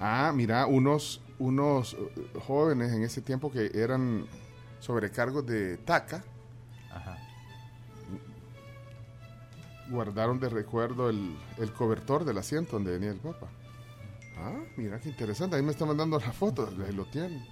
Ah, 0.00 0.32
mira, 0.34 0.66
unos, 0.66 1.20
unos 1.38 1.94
eh, 1.94 2.40
jóvenes 2.44 2.92
en 2.92 3.04
ese 3.04 3.22
tiempo 3.22 3.52
que 3.52 3.70
eran 3.74 4.26
sobrecargos 4.80 5.46
de 5.46 5.76
TACA. 5.78 6.24
Guardaron 9.88 10.40
de 10.40 10.48
recuerdo 10.48 11.10
el, 11.10 11.36
el 11.58 11.72
cobertor 11.72 12.24
del 12.24 12.38
asiento 12.38 12.72
donde 12.72 12.92
venía 12.92 13.10
el 13.10 13.18
Papa. 13.18 13.48
Ah, 14.38 14.52
mira 14.76 14.98
qué 15.00 15.08
interesante. 15.10 15.56
Ahí 15.56 15.62
me 15.62 15.72
está 15.72 15.84
mandando 15.86 16.18
la 16.18 16.32
foto. 16.32 16.68
Ahí 16.86 16.92
lo 16.94 17.04
tienen. 17.06 17.44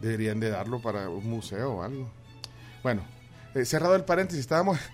Deberían 0.00 0.38
de 0.40 0.50
darlo 0.50 0.80
para 0.80 1.08
un 1.08 1.28
museo 1.28 1.74
o 1.74 1.82
algo. 1.82 2.08
Bueno, 2.82 3.02
eh, 3.54 3.64
cerrado 3.64 3.94
el 3.96 4.04
paréntesis, 4.04 4.40
estábamos... 4.40 4.78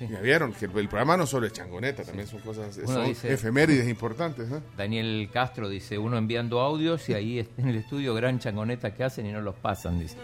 Ya 0.00 0.18
vieron 0.20 0.54
que 0.54 0.64
el, 0.64 0.70
el 0.78 0.88
programa 0.88 1.14
no 1.18 1.26
solo 1.26 1.46
es 1.46 1.52
changoneta, 1.52 2.02
también 2.04 2.26
son 2.26 2.40
cosas, 2.40 2.74
Uno 2.78 2.86
son 2.86 3.04
dice- 3.04 3.30
efemérides 3.34 3.86
importantes. 3.86 4.50
¿eh? 4.50 4.62
Daniel 4.74 5.28
Castro 5.30 5.68
dice, 5.68 5.98
uno 5.98 6.16
enviando 6.16 6.58
audios 6.60 7.06
y 7.10 7.12
ahí 7.12 7.46
en 7.58 7.68
el 7.68 7.76
estudio 7.76 8.14
gran 8.14 8.38
changoneta 8.38 8.94
que 8.94 9.04
hacen 9.04 9.26
y 9.26 9.32
no 9.32 9.42
los 9.42 9.56
pasan, 9.56 9.98
dice. 10.00 10.16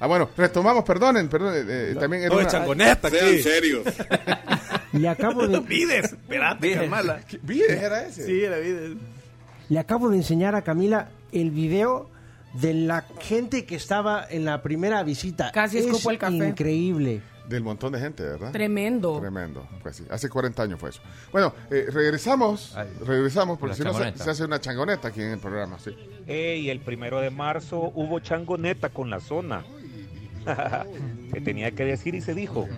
Ah, 0.00 0.08
bueno, 0.08 0.28
retomamos, 0.36 0.82
perdonen, 0.82 1.28
perdonen. 1.28 1.66
eh, 1.70 1.94
también 2.00 2.22
era 2.24 2.30
No, 2.30 2.38
una- 2.40 2.46
es 2.48 2.52
changoneta. 2.52 3.10
Sean 3.10 3.38
serios. 3.38 3.84
Le 4.98 5.08
acabo 5.08 5.46
de, 5.46 5.60
Vides, 5.66 6.04
espérate, 6.12 6.74
calmala. 6.74 7.20
¿Vides 7.42 7.70
era 7.82 8.06
ese? 8.06 8.26
Sí, 8.26 8.40
era 8.42 8.58
Vides. 8.58 8.96
le 9.68 9.78
acabo 9.78 10.08
de 10.08 10.16
enseñar 10.16 10.54
a 10.54 10.62
Camila 10.62 11.08
el 11.32 11.50
video 11.50 12.08
de 12.54 12.72
la 12.74 13.02
gente 13.20 13.66
que 13.66 13.76
estaba 13.76 14.26
en 14.28 14.44
la 14.44 14.62
primera 14.62 15.02
visita. 15.02 15.50
Casi 15.52 15.78
es 15.78 15.86
escupo 15.86 16.10
el 16.10 16.18
café. 16.18 16.48
Increíble. 16.48 17.20
Del 17.48 17.62
montón 17.62 17.92
de 17.92 18.00
gente, 18.00 18.24
¿verdad? 18.24 18.50
Tremendo. 18.50 19.20
Tremendo. 19.20 19.68
Pues 19.80 19.96
sí, 19.96 20.04
hace 20.10 20.28
40 20.28 20.62
años 20.64 20.80
fue 20.80 20.90
eso. 20.90 21.00
Bueno, 21.30 21.54
eh, 21.70 21.86
regresamos, 21.92 22.74
regresamos, 23.04 23.56
porque 23.58 23.76
si 23.76 23.84
no 23.84 23.94
se, 23.94 24.16
se 24.18 24.30
hace 24.30 24.44
una 24.44 24.60
changoneta 24.60 25.08
aquí 25.08 25.22
en 25.22 25.30
el 25.30 25.38
programa, 25.38 25.78
sí. 25.78 25.96
Ey, 26.26 26.70
el 26.70 26.80
primero 26.80 27.20
de 27.20 27.30
marzo 27.30 27.92
hubo 27.94 28.18
changoneta 28.18 28.88
con 28.88 29.10
la 29.10 29.20
zona. 29.20 29.64
Se 31.32 31.40
tenía 31.40 31.70
que 31.72 31.84
decir 31.84 32.14
y 32.14 32.20
se 32.20 32.34
dijo. 32.34 32.68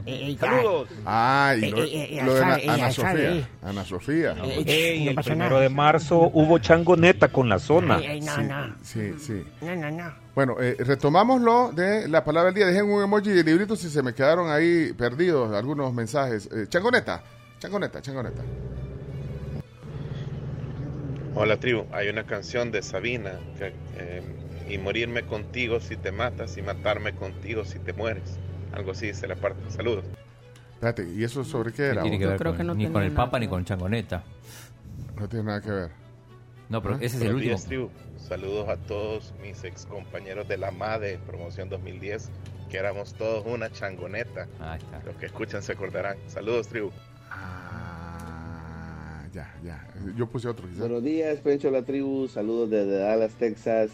Saludos. 0.40 0.88
Ah, 1.04 1.54
y 1.56 1.70
lo, 1.70 1.82
Eh, 1.84 1.88
eh, 1.92 2.18
eh, 2.18 2.22
lo 2.24 2.34
de 2.34 2.42
Ana, 2.44 2.54
Ana. 2.66 2.90
Sofía. 2.90 3.48
Ana 3.62 3.84
Sofía. 3.84 4.36
Ey, 4.66 5.08
el 5.08 5.14
primero 5.16 5.60
de 5.60 5.68
marzo 5.68 6.30
hubo 6.32 6.58
changoneta 6.58 7.28
con 7.28 7.48
la 7.48 7.58
zona. 7.58 7.96
No, 7.98 8.02
Sí, 8.02 8.20
no. 8.48 8.74
Sí, 8.82 9.14
sí. 9.18 9.44
No, 9.60 9.76
no, 9.76 9.90
no. 9.90 10.12
Bueno, 10.34 10.56
eh, 10.60 10.76
retomamos 10.78 11.40
lo 11.40 11.72
de 11.72 12.08
la 12.08 12.24
palabra 12.24 12.46
del 12.50 12.54
día. 12.54 12.66
Dejen 12.66 12.86
un 12.90 13.02
emoji 13.02 13.30
de 13.30 13.44
librito 13.44 13.76
si 13.76 13.90
se 13.90 14.02
me 14.02 14.14
quedaron 14.14 14.50
ahí 14.50 14.92
perdidos 14.94 15.54
algunos 15.54 15.92
mensajes. 15.92 16.48
Eh, 16.52 16.66
changoneta, 16.68 17.22
changoneta, 17.58 18.00
changoneta. 18.00 18.42
Hola 21.34 21.56
tribu, 21.58 21.84
hay 21.92 22.08
una 22.08 22.24
canción 22.24 22.72
de 22.72 22.82
Sabina 22.82 23.32
que, 23.58 23.72
eh, 23.96 24.22
y 24.68 24.78
morirme 24.78 25.22
contigo 25.24 25.80
si 25.80 25.96
te 25.96 26.12
matas 26.12 26.56
y 26.56 26.62
matarme 26.62 27.14
contigo 27.14 27.64
si 27.64 27.78
te 27.78 27.92
mueres. 27.92 28.38
Algo 28.72 28.92
así 28.92 29.06
dice 29.06 29.26
la 29.26 29.36
parte. 29.36 29.58
Saludos. 29.70 30.04
Espérate, 30.74 31.08
¿y 31.12 31.24
eso 31.24 31.42
sobre 31.44 31.70
qué 31.70 31.76
¿Qué 31.78 31.88
era? 31.88 32.02
tiene 32.02 32.18
que 32.18 32.24
vos? 32.26 32.30
ver 32.32 32.38
creo 32.40 32.52
con- 32.52 32.58
que 32.58 32.64
no 32.64 32.74
ni 32.74 32.86
con 32.88 33.02
el 33.02 33.12
nada 33.12 33.24
Papa 33.24 33.38
ni 33.40 33.48
con 33.48 33.64
changoneta. 33.64 34.22
No 35.18 35.28
tiene 35.28 35.44
nada 35.46 35.60
que 35.60 35.70
ver. 35.70 35.90
No, 36.68 36.82
pero 36.82 36.94
¿Ah? 36.96 36.98
ese 37.00 37.16
es 37.16 37.22
el 37.22 37.34
último. 37.34 37.56
tribu. 37.58 37.90
Saludos 38.18 38.68
a 38.68 38.76
todos 38.76 39.32
mis 39.42 39.64
ex 39.64 39.86
compañeros 39.86 40.46
de 40.48 40.58
la 40.58 40.70
MADE 40.70 41.18
Promoción 41.26 41.68
2010, 41.70 42.30
que 42.70 42.76
éramos 42.76 43.14
todos 43.14 43.46
una 43.46 43.70
changoneta. 43.72 44.46
Ahí 44.60 44.78
está. 44.78 45.02
Los 45.06 45.16
que 45.16 45.26
escuchan 45.26 45.62
se 45.62 45.72
acordarán. 45.72 46.18
Saludos, 46.26 46.68
tribu. 46.68 46.90
Ah, 47.30 49.24
ya, 49.32 49.52
ya. 49.64 49.84
Yo 50.16 50.26
puse 50.28 50.46
otro 50.48 50.66
quizás. 50.66 50.80
Buenos 50.80 51.02
días, 51.02 51.38
Pencho 51.40 51.70
La 51.70 51.82
Tribu. 51.82 52.28
Saludos 52.28 52.70
desde 52.70 52.98
Dallas, 52.98 53.32
Texas. 53.34 53.90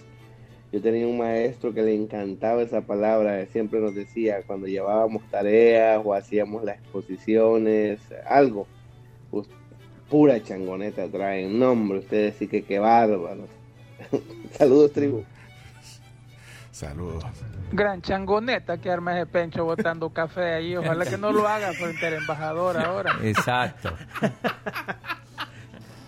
Yo 0.74 0.82
tenía 0.82 1.06
un 1.06 1.18
maestro 1.18 1.72
que 1.72 1.82
le 1.82 1.94
encantaba 1.94 2.60
esa 2.60 2.80
palabra. 2.80 3.46
Siempre 3.46 3.78
nos 3.78 3.94
decía 3.94 4.42
cuando 4.44 4.66
llevábamos 4.66 5.22
tareas 5.30 6.02
o 6.04 6.12
hacíamos 6.12 6.64
las 6.64 6.78
exposiciones, 6.78 8.00
algo. 8.26 8.66
Pues, 9.30 9.46
pura 10.10 10.42
changoneta 10.42 11.06
traen. 11.06 11.60
Nombre, 11.60 12.00
ustedes 12.00 12.34
sí 12.40 12.48
que 12.48 12.64
qué 12.64 12.80
bárbaros. 12.80 13.48
Saludos, 14.58 14.92
tribu. 14.92 15.22
Saludos. 16.72 17.22
Gran 17.70 18.02
changoneta 18.02 18.78
que 18.78 18.90
arma 18.90 19.16
ese 19.16 19.26
pencho 19.26 19.64
botando 19.64 20.10
café 20.10 20.54
ahí. 20.54 20.76
Ojalá 20.76 21.06
que 21.06 21.16
no 21.16 21.30
lo 21.30 21.46
haga 21.46 21.72
frente 21.72 22.04
al 22.04 22.14
embajador 22.14 22.78
ahora. 22.78 23.16
Exacto. 23.22 23.92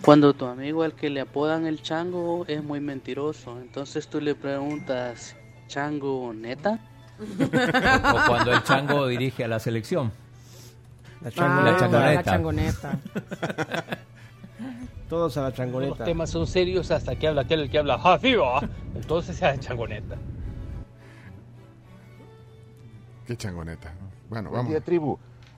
Cuando 0.07 0.33
tu 0.33 0.45
amigo 0.45 0.83
al 0.83 0.93
que 0.93 1.09
le 1.09 1.19
apodan 1.19 1.65
el 1.65 1.81
chango 1.81 2.45
es 2.47 2.63
muy 2.63 2.79
mentiroso, 2.79 3.59
entonces 3.59 4.07
tú 4.07 4.21
le 4.21 4.35
preguntas, 4.35 5.35
¿chango 5.67 6.31
neta? 6.33 6.79
O 7.19 8.25
cuando 8.25 8.53
el 8.53 8.63
chango 8.63 9.05
dirige 9.07 9.43
a 9.43 9.49
la 9.49 9.59
selección. 9.59 10.13
La 11.19 11.27
Ah, 11.27 11.31
changoneta. 11.33 11.87
la 12.13 12.23
changoneta. 12.23 12.99
Todos 15.09 15.35
a 15.35 15.41
la 15.41 15.49
Los 15.49 15.57
changoneta. 15.57 16.05
temas 16.05 16.29
son 16.29 16.47
serios 16.47 16.89
hasta 16.89 17.17
que 17.17 17.27
habla 17.27 17.41
aquel 17.41 17.59
el 17.63 17.69
que 17.69 17.77
habla 17.77 17.95
así 17.95 18.33
va. 18.35 18.61
Entonces 18.95 19.35
se 19.35 19.45
hace 19.45 19.59
changoneta. 19.59 20.15
Qué 23.25 23.35
changoneta. 23.35 23.89
¿no? 23.89 24.07
Bueno, 24.29 24.49
Buen 24.51 24.59
vamos. 24.59 24.69
día, 24.71 24.79
tribu. 24.79 25.17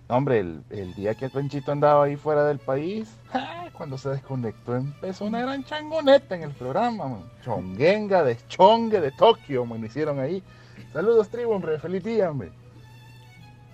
No, 0.10 0.16
hombre, 0.18 0.40
el, 0.40 0.64
el 0.72 0.94
día 0.96 1.14
que 1.14 1.26
el 1.26 1.32
Penchito 1.32 1.72
andaba 1.72 2.06
ahí 2.06 2.16
fuera 2.16 2.44
del 2.46 2.58
país, 2.58 3.10
¡ja! 3.32 3.70
cuando 3.74 3.96
se 3.96 4.10
desconectó, 4.10 4.76
empezó 4.76 5.26
una 5.26 5.42
gran 5.42 5.64
changoneta 5.64 6.36
en 6.36 6.44
el 6.44 6.52
programa, 6.52 7.08
man. 7.08 7.24
Chonguenga, 7.46 8.24
de 8.24 8.36
chongue 8.48 9.00
de 9.00 9.12
Tokio, 9.12 9.66
me 9.68 9.86
hicieron 9.86 10.20
ahí. 10.20 10.44
Saludos, 10.92 11.30
tribu, 11.30 11.52
hombre, 11.52 11.80
feliz 11.80 12.04
día, 12.04 12.32
hombre. 12.32 12.52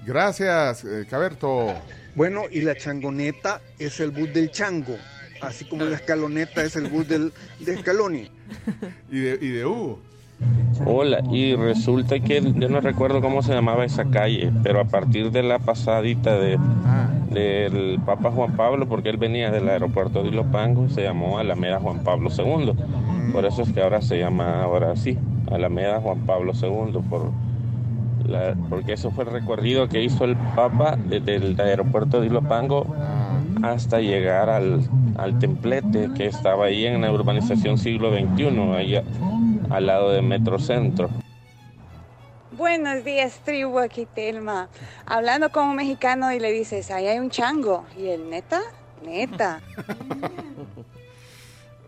Gracias, 0.05 0.83
eh, 0.83 1.07
Caberto. 1.09 1.73
Bueno, 2.15 2.43
y 2.51 2.61
la 2.61 2.75
changoneta 2.75 3.61
es 3.79 3.99
el 4.01 4.11
bus 4.11 4.31
del 4.33 4.51
chango, 4.51 4.97
así 5.41 5.65
como 5.65 5.85
la 5.85 5.95
escaloneta 5.95 6.63
es 6.63 6.75
el 6.75 6.89
bus 6.89 7.07
del, 7.07 7.33
de 7.61 7.77
Scaloni. 7.77 8.29
Y 9.09 9.19
de, 9.21 9.39
y 9.41 9.49
de 9.51 9.65
Hugo. 9.65 10.01
Hola, 10.85 11.21
y 11.31 11.55
resulta 11.55 12.19
que 12.19 12.41
yo 12.41 12.69
no 12.69 12.81
recuerdo 12.81 13.21
cómo 13.21 13.41
se 13.41 13.53
llamaba 13.53 13.85
esa 13.85 14.05
calle, 14.05 14.51
pero 14.63 14.81
a 14.81 14.85
partir 14.85 15.31
de 15.31 15.41
la 15.41 15.59
pasadita 15.59 16.37
de, 16.37 16.59
del 17.31 17.99
Papa 18.05 18.31
Juan 18.31 18.55
Pablo, 18.55 18.87
porque 18.87 19.09
él 19.09 19.17
venía 19.17 19.51
del 19.51 19.69
aeropuerto 19.69 20.21
de 20.23 20.29
Ilopango, 20.29 20.89
se 20.89 21.03
llamó 21.03 21.39
Alameda 21.39 21.79
Juan 21.79 21.99
Pablo 22.03 22.29
II. 22.29 22.73
Por 23.31 23.45
eso 23.45 23.63
es 23.63 23.71
que 23.71 23.81
ahora 23.81 24.01
se 24.01 24.19
llama 24.19 24.61
ahora 24.63 24.95
sí, 24.95 25.17
Alameda 25.51 26.01
Juan 26.01 26.19
Pablo 26.25 26.51
II, 26.53 26.99
por 27.09 27.31
porque 28.69 28.93
eso 28.93 29.11
fue 29.11 29.23
el 29.23 29.29
recorrido 29.31 29.87
que 29.87 30.03
hizo 30.03 30.25
el 30.25 30.35
Papa 30.35 30.97
desde 30.97 31.35
el 31.35 31.59
aeropuerto 31.61 32.21
de 32.21 32.27
Ilopango 32.27 32.87
hasta 33.61 34.01
llegar 34.01 34.49
al, 34.49 34.81
al 35.15 35.37
templete 35.39 36.09
que 36.15 36.25
estaba 36.25 36.65
ahí 36.65 36.85
en 36.85 37.01
la 37.01 37.11
urbanización 37.11 37.77
siglo 37.77 38.11
XXI, 38.11 38.47
ahí 38.75 38.95
a- 38.95 39.03
al 39.69 39.87
lado 39.87 40.11
de 40.11 40.21
Metrocentro. 40.21 41.09
Buenos 42.51 43.03
días, 43.03 43.39
tribu, 43.43 43.79
aquí 43.79 44.05
Telma. 44.05 44.69
Hablando 45.05 45.51
con 45.51 45.67
un 45.67 45.75
mexicano 45.75 46.31
y 46.31 46.39
le 46.39 46.51
dices, 46.51 46.89
ahí 46.91 47.07
hay 47.07 47.19
un 47.19 47.29
chango. 47.29 47.85
Y 47.97 48.07
el 48.07 48.29
neta, 48.29 48.61
neta. 49.03 49.61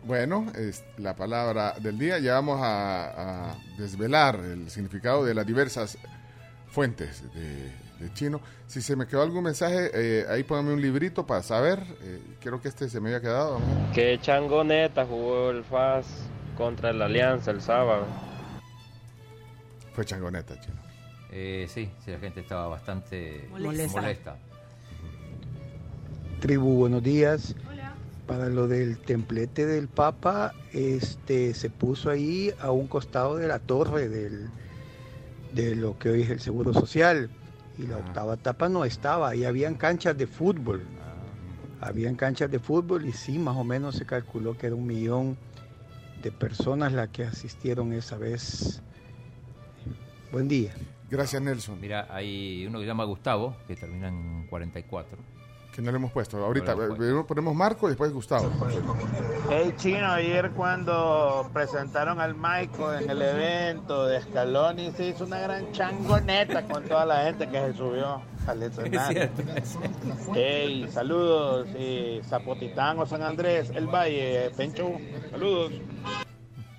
Bueno, 0.04 0.46
es 0.56 0.86
la 0.96 1.18
palabra 1.18 1.74
del 1.82 2.00
día. 2.00 2.18
Ya 2.18 2.36
vamos 2.36 2.62
a, 2.64 3.50
a 3.50 3.56
desvelar 3.78 4.36
el 4.36 4.70
significado 4.70 5.26
de 5.26 5.34
las 5.34 5.46
diversas 5.46 5.98
fuentes 6.68 7.24
de, 7.34 7.72
de 8.00 8.14
chino. 8.14 8.40
Si 8.68 8.82
se 8.82 8.96
me 8.96 9.06
quedó 9.06 9.22
algún 9.22 9.44
mensaje, 9.44 9.92
eh, 9.94 10.26
ahí 10.30 10.44
póngame 10.44 10.72
un 10.72 10.82
librito 10.82 11.26
para 11.26 11.44
saber. 11.44 11.84
Eh, 12.04 12.22
creo 12.40 12.62
que 12.62 12.70
este 12.70 12.88
se 12.88 13.02
me 13.02 13.10
había 13.10 13.20
quedado. 13.20 13.56
Vamos. 13.56 13.94
Que 13.94 14.18
changoneta 14.22 15.06
jugó 15.06 15.50
el 15.50 15.66
FAS 15.66 16.06
contra 16.58 16.92
la 16.92 17.06
Alianza 17.06 17.52
el 17.52 17.62
sábado. 17.62 18.06
Fue 19.94 20.04
changoneta, 20.04 20.60
chino. 20.60 20.76
Eh, 21.32 21.68
sí, 21.70 21.90
sí, 22.04 22.12
la 22.12 22.20
gente 22.20 22.40
estaba 22.40 22.68
bastante 22.68 23.48
Molesta. 23.52 24.02
molesta. 24.02 24.38
Tribu, 26.40 26.76
buenos 26.76 27.04
días. 27.04 27.56
Para 28.26 28.50
lo 28.50 28.68
del 28.68 28.98
templete 28.98 29.66
del 29.66 29.88
Papa, 29.88 30.54
este 30.74 31.54
se 31.54 31.70
puso 31.70 32.10
ahí 32.10 32.52
a 32.60 32.72
un 32.72 32.88
costado 32.88 33.38
de 33.38 33.48
la 33.48 33.60
torre 33.60 34.10
del, 34.10 34.50
de 35.54 35.76
lo 35.76 35.98
que 35.98 36.10
hoy 36.10 36.24
es 36.24 36.30
el 36.30 36.40
Seguro 36.42 36.74
Social. 36.74 37.30
Y 37.78 37.86
la 37.86 37.98
octava 37.98 38.34
etapa 38.34 38.68
no 38.70 38.84
estaba, 38.84 39.30
ahí 39.30 39.46
habían 39.46 39.76
canchas 39.76 40.18
de 40.18 40.26
fútbol. 40.28 40.82
Habían 41.80 42.16
canchas 42.16 42.50
de 42.50 42.58
fútbol 42.58 43.06
y 43.06 43.12
sí, 43.12 43.38
más 43.38 43.56
o 43.56 43.64
menos 43.64 43.96
se 43.96 44.06
calculó 44.06 44.58
que 44.58 44.68
era 44.68 44.76
un 44.76 44.88
millón 44.88 45.38
de 46.22 46.32
personas 46.32 46.94
las 46.94 47.10
que 47.10 47.24
asistieron 47.24 47.94
esa 47.94 48.18
vez. 48.18 48.82
Buen 50.32 50.48
día. 50.48 50.74
Gracias, 51.10 51.42
Nelson. 51.42 51.80
Mira, 51.80 52.08
hay 52.10 52.66
uno 52.68 52.80
que 52.80 52.84
se 52.84 52.88
llama 52.88 53.06
Gustavo, 53.06 53.56
que 53.68 53.76
termina 53.76 54.10
en 54.10 54.48
44. 54.48 55.18
Que 55.78 55.84
no 55.84 55.92
le 55.92 55.98
hemos 55.98 56.12
puesto. 56.12 56.44
Ahorita 56.44 56.74
No 56.74 56.82
hemos 56.82 56.96
eh, 56.96 56.98
primero 56.98 57.28
ponemos 57.28 57.54
Marco 57.54 57.86
y 57.86 57.90
después 57.90 58.12
Gustavo. 58.12 58.50
Hey 59.48 59.76
chino, 59.78 60.08
ayer 60.08 60.50
cuando 60.50 61.48
presentaron 61.54 62.20
al 62.20 62.34
Michael 62.34 63.04
en 63.04 63.10
el 63.12 63.22
evento 63.22 64.08
de 64.08 64.20
Scaloni 64.24 64.92
se 64.94 65.10
hizo 65.10 65.26
una 65.26 65.40
gran 65.40 65.72
changoneta 65.74 66.64
con 66.64 66.84
toda 66.86 67.06
la 67.06 67.26
gente 67.26 67.48
que 67.48 67.60
se 67.60 67.74
subió 67.74 68.24
al 68.48 68.64
escenario. 68.64 69.30
Hey, 70.34 70.90
saludos, 70.92 71.68
y 71.78 72.22
Zapotitán 72.28 72.98
o 72.98 73.06
San 73.06 73.22
Andrés, 73.22 73.70
El 73.70 73.86
Valle, 73.86 74.50
Pencho, 74.58 74.94
saludos. 75.30 75.74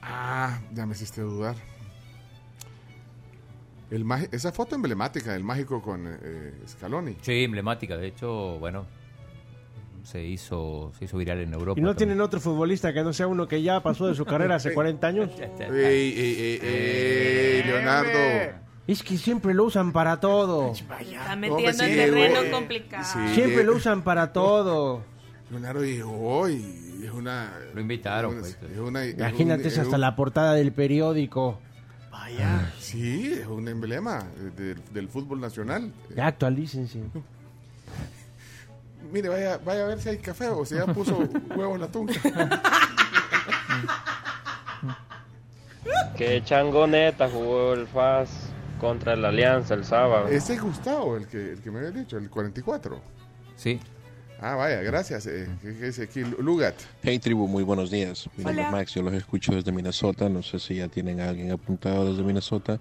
Ah, 0.02 0.58
ya 0.72 0.86
me 0.86 0.94
hiciste 0.94 1.20
dudar. 1.20 1.54
El 3.90 4.04
esa 4.32 4.52
foto 4.52 4.74
emblemática 4.74 5.32
del 5.32 5.44
mágico 5.44 5.80
con 5.80 6.04
eh, 6.06 6.52
Scaloni. 6.66 7.16
Sí, 7.22 7.44
emblemática. 7.44 7.96
De 7.96 8.08
hecho, 8.08 8.58
bueno, 8.58 8.84
se 10.02 10.22
hizo, 10.24 10.92
se 10.98 11.06
hizo 11.06 11.16
viral 11.18 11.40
en 11.40 11.52
Europa. 11.54 11.78
¿Y 11.78 11.82
no 11.82 11.88
también. 11.90 12.08
tienen 12.08 12.20
otro 12.20 12.40
futbolista 12.40 12.92
que 12.92 13.02
no 13.02 13.12
sea 13.12 13.26
uno 13.26 13.48
que 13.48 13.62
ya 13.62 13.82
pasó 13.82 14.06
de 14.06 14.14
su 14.14 14.24
carrera 14.24 14.56
hace 14.56 14.72
40 14.74 15.06
años? 15.06 15.30
Ey, 15.60 15.68
ey, 15.70 16.36
ey, 16.40 16.58
ey, 16.62 17.62
Leonardo. 17.64 18.58
Es 18.86 19.02
que 19.02 19.18
siempre 19.18 19.52
lo 19.52 19.64
usan 19.64 19.92
para 19.92 20.18
todo. 20.18 20.72
Está 20.72 21.34
No, 21.34 21.40
metiendo 21.40 21.72
sí, 21.84 21.90
en 21.90 21.96
terreno 21.96 22.40
complicado. 22.50 23.04
Sí, 23.04 23.34
Siempre 23.34 23.60
eh, 23.60 23.64
lo 23.64 23.74
usan 23.76 24.02
para 24.02 24.32
todo. 24.32 25.02
Leonardo 25.50 25.84
llegó 25.84 26.48
y 26.48 27.02
es 27.04 27.10
una... 27.10 27.52
Lo 27.74 27.80
invitaron. 27.82 28.32
una- 28.32 28.40
pues. 28.40 28.58
es 28.72 28.78
una- 28.78 29.04
es 29.04 29.14
Imagínate, 29.18 29.62
un- 29.62 29.66
es 29.66 29.72
es 29.74 29.78
hasta 29.80 29.96
un- 29.96 30.00
la 30.00 30.16
portada 30.16 30.54
del 30.54 30.72
periódico. 30.72 31.60
Vaya. 32.30 32.72
Sí, 32.78 33.32
es 33.40 33.46
un 33.46 33.68
emblema 33.68 34.24
de- 34.56 34.74
del 34.92 35.08
fútbol 35.08 35.40
nacional. 35.40 35.92
Ya 36.14 36.26
actualícense. 36.26 37.00
Mire, 39.12 39.28
vaya, 39.30 39.58
vaya 39.58 39.84
a 39.84 39.86
ver 39.86 40.00
si 40.00 40.10
hay 40.10 40.18
café 40.18 40.48
o 40.48 40.64
si 40.66 40.74
ya 40.74 40.86
puso 40.86 41.16
huevo 41.56 41.74
en 41.76 41.80
la 41.80 41.88
tunca. 41.88 42.12
Que 46.16 46.42
changoneta 46.44 47.30
jugó 47.30 47.72
el 47.74 47.86
FAS 47.86 48.28
contra 48.80 49.14
el 49.14 49.24
Alianza 49.24 49.74
el 49.74 49.84
sábado. 49.84 50.28
Ese 50.28 50.54
es 50.54 50.60
Gustavo, 50.60 51.16
el 51.16 51.26
que, 51.28 51.52
el 51.52 51.62
que 51.62 51.70
me 51.70 51.78
había 51.78 51.92
dicho, 51.92 52.18
el 52.18 52.28
44. 52.28 53.00
Sí. 53.56 53.80
Ah, 54.40 54.54
vaya, 54.54 54.80
gracias. 54.82 55.26
Eh, 55.26 55.48
¿qué- 55.60 55.74
qué 55.76 55.86
dice 55.86 56.02
aquí? 56.04 56.20
Lugat. 56.20 56.74
Hey 57.02 57.18
tribu, 57.18 57.48
muy 57.48 57.64
buenos 57.64 57.90
días. 57.90 58.28
Mi 58.36 58.44
nombre 58.44 58.64
es 58.64 58.70
Max, 58.70 58.94
yo 58.94 59.02
los 59.02 59.14
escucho 59.14 59.52
desde 59.52 59.72
Minnesota. 59.72 60.28
No 60.28 60.42
sé 60.42 60.58
si 60.60 60.76
ya 60.76 60.86
tienen 60.88 61.20
a 61.20 61.28
alguien 61.28 61.50
apuntado 61.50 62.10
desde 62.10 62.22
Minnesota. 62.22 62.78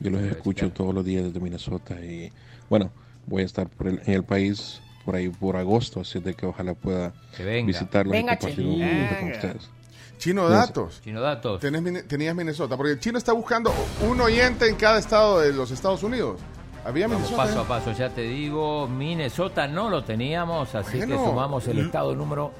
Yo 0.00 0.10
los 0.10 0.22
escucho 0.22 0.70
todos 0.70 0.94
los 0.94 1.04
días 1.04 1.24
desde 1.24 1.40
Minnesota 1.40 1.94
y 2.00 2.30
bueno, 2.70 2.92
voy 3.26 3.42
a 3.42 3.46
estar 3.46 3.68
por 3.68 3.88
el- 3.88 4.00
en 4.06 4.12
el 4.14 4.22
país 4.24 4.80
por 5.04 5.16
ahí 5.16 5.28
por 5.28 5.56
agosto, 5.56 6.00
así 6.00 6.18
de 6.20 6.34
que 6.34 6.46
ojalá 6.46 6.74
pueda 6.74 7.12
Que 7.36 7.44
venga. 7.44 7.66
visitarlos 7.66 8.12
Venga, 8.12 8.34
y 8.34 8.36
compartir 8.38 8.66
un 8.66 8.72
Chino. 8.74 8.86
momento 8.86 9.14
con 9.20 9.30
ustedes. 9.32 9.70
Chino. 10.18 10.48
Datos. 10.48 11.00
Chino 11.02 11.20
Datos. 11.20 11.60
Tenés 11.60 12.08
tenías 12.08 12.34
Minnesota, 12.34 12.76
porque 12.76 12.92
el 12.92 13.00
chino 13.00 13.18
está 13.18 13.32
buscando 13.32 13.72
un 14.08 14.20
oyente 14.20 14.66
en 14.68 14.76
cada 14.76 14.98
estado 14.98 15.40
de 15.40 15.52
los 15.52 15.70
Estados 15.70 16.02
Unidos. 16.02 16.40
Había 16.86 17.06
Vamos 17.08 17.22
Minnesota. 17.30 17.42
paso 17.48 17.58
¿eh? 17.60 17.64
a 17.64 17.68
paso, 17.68 17.92
ya 17.92 18.10
te 18.10 18.20
digo, 18.22 18.86
Minnesota 18.86 19.66
no 19.66 19.90
lo 19.90 20.04
teníamos, 20.04 20.74
así 20.74 20.98
Bueno. 20.98 21.16
que 21.18 21.24
sumamos 21.28 21.66
el 21.68 21.78
estado 21.80 22.14
número 22.14 22.52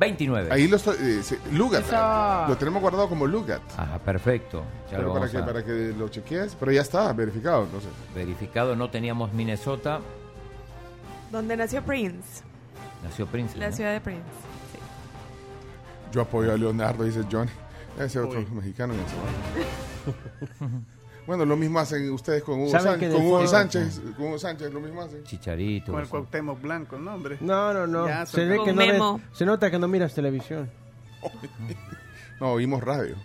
29. 0.00 0.48
Ahí 0.52 0.68
lo 0.68 0.76
estoy. 0.76 0.96
eh, 1.00 1.20
sí, 1.22 1.36
Lugat. 1.52 1.84
Eso. 1.84 2.44
Lo 2.48 2.56
tenemos 2.56 2.80
guardado 2.80 3.08
como 3.08 3.26
Lugat. 3.26 3.60
Ajá, 3.76 3.98
perfecto. 3.98 4.62
Ya 4.90 4.96
Pero 4.96 5.02
lo 5.02 5.08
para 5.14 5.20
vamos 5.26 5.30
que, 5.32 5.38
a- 5.38 5.44
para 5.44 5.64
que 5.64 5.92
lo 5.98 6.08
chequees. 6.08 6.54
Pero 6.58 6.72
ya 6.72 6.80
está 6.82 7.12
verificado, 7.12 7.64
entonces. 7.64 7.90
Verificado, 8.14 8.74
no 8.76 8.88
teníamos 8.90 9.32
Minnesota, 9.32 10.00
Donde 11.30 11.56
nació 11.56 11.82
Prince. 11.84 12.42
nació 13.02 13.26
Prince. 13.26 13.58
La 13.58 13.68
¿no? 13.70 13.76
ciudad 13.76 13.92
de 13.92 14.00
Prince. 14.00 14.22
Yo 16.10 16.22
apoyo 16.22 16.52
a 16.52 16.56
Leonardo, 16.56 17.04
dice 17.04 17.22
Johnny. 17.30 17.50
Ese 17.98 18.18
otro 18.20 18.38
Uy. 18.38 18.46
mexicano. 18.52 18.94
en. 18.94 20.86
bueno, 21.28 21.44
lo 21.44 21.56
mismo 21.56 21.78
hacen 21.78 22.10
ustedes 22.10 22.42
con 22.42 22.58
Hugo, 22.58 22.70
¿Saben 22.70 22.98
San- 23.00 23.12
con 23.12 23.24
Hugo 23.26 23.46
Sánchez. 23.46 24.00
Con 24.16 24.26
Hugo 24.26 24.38
Sánchez, 24.38 24.72
lo 24.72 24.80
mismo 24.80 25.02
hacen. 25.02 25.22
Chicharito. 25.24 25.92
Con 25.92 26.00
el 26.00 26.08
Cuauhtémoc 26.08 26.60
Blanco, 26.60 26.98
¿no, 26.98 27.14
hombre? 27.14 27.36
No, 27.40 27.72
no, 27.72 27.86
no. 27.86 28.08
Ya, 28.08 28.26
Se 28.26 28.44
ve 28.46 28.56
son- 28.56 28.64
que 28.64 28.72
no 28.72 28.76
Memo. 28.78 29.18
ves- 29.18 29.38
se 29.38 29.44
nota 29.46 29.70
que 29.70 29.78
no 29.78 29.86
miras 29.86 30.12
televisión. 30.14 30.68
No, 32.40 32.52
oímos 32.52 32.82
radio. 32.84 33.16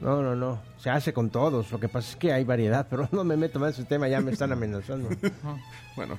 No, 0.00 0.22
no, 0.22 0.34
no. 0.34 0.60
Se 0.78 0.90
hace 0.90 1.12
con 1.12 1.30
todos. 1.30 1.70
Lo 1.70 1.78
que 1.78 1.88
pasa 1.88 2.10
es 2.10 2.16
que 2.16 2.32
hay 2.32 2.42
variedad, 2.44 2.86
pero 2.90 3.08
no 3.12 3.22
me 3.24 3.36
meto 3.36 3.58
más 3.60 3.74
en 3.76 3.82
ese 3.82 3.88
tema, 3.88 4.08
ya 4.08 4.20
me 4.20 4.32
están 4.32 4.50
amenazando. 4.52 5.08
bueno. 5.96 6.18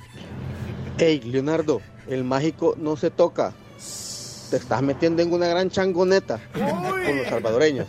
Hey, 0.98 1.22
Leonardo, 1.26 1.82
el 2.08 2.24
mágico 2.24 2.76
no 2.80 2.96
se 2.96 3.12
toca. 3.12 3.52
Te 4.50 4.56
estás 4.56 4.82
metiendo 4.82 5.22
en 5.22 5.34
una 5.34 5.48
gran 5.48 5.70
changoneta 5.70 6.40
con 6.54 7.18
los 7.18 7.28
salvadoreños. 7.28 7.88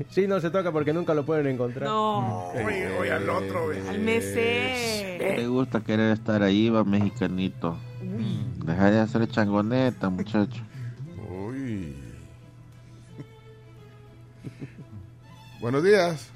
Sí, 0.10 0.26
no 0.26 0.40
se 0.40 0.50
toca 0.50 0.72
porque 0.72 0.92
nunca 0.92 1.14
lo 1.14 1.24
pueden 1.24 1.46
encontrar. 1.46 1.88
No. 1.88 2.48
Oye, 2.48 2.88
oye, 2.98 3.12
al 3.12 3.28
otro, 3.28 3.70
Al 3.88 3.98
Messi. 3.98 5.18
te 5.18 5.46
gusta 5.46 5.80
querer 5.80 6.12
estar 6.12 6.42
ahí, 6.42 6.68
va, 6.70 6.84
mexicanito? 6.84 7.76
Deja 8.64 8.90
de 8.90 9.00
hacer 9.00 9.28
changoneta, 9.28 10.08
muchacho. 10.08 10.62
Uy. 11.28 11.94
Buenos 15.60 15.84
días. 15.84 16.30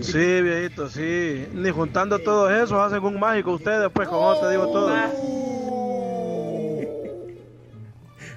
Sí, 0.00 0.42
viejito, 0.42 0.88
sí. 0.88 1.46
Ni 1.52 1.70
juntando 1.70 2.18
todos 2.18 2.50
esos 2.50 2.72
hacen 2.72 3.04
un 3.04 3.20
mágico 3.20 3.52
ustedes, 3.52 3.90
pues 3.92 4.08
con 4.08 4.18
otro 4.22 4.46
te 4.48 4.52
digo 4.52 4.66
todo. 4.68 4.90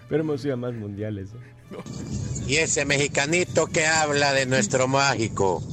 Pero 0.09 0.23
hemos 0.23 0.43
ido 0.43 0.55
a 0.55 0.57
más 0.57 0.73
mundiales. 0.73 1.29
¿eh? 1.33 2.30
Y 2.51 2.57
ese 2.57 2.83
mexicanito 2.83 3.65
que 3.65 3.87
habla 3.87 4.33
de 4.33 4.45
nuestro 4.45 4.85
mágico. 4.85 5.63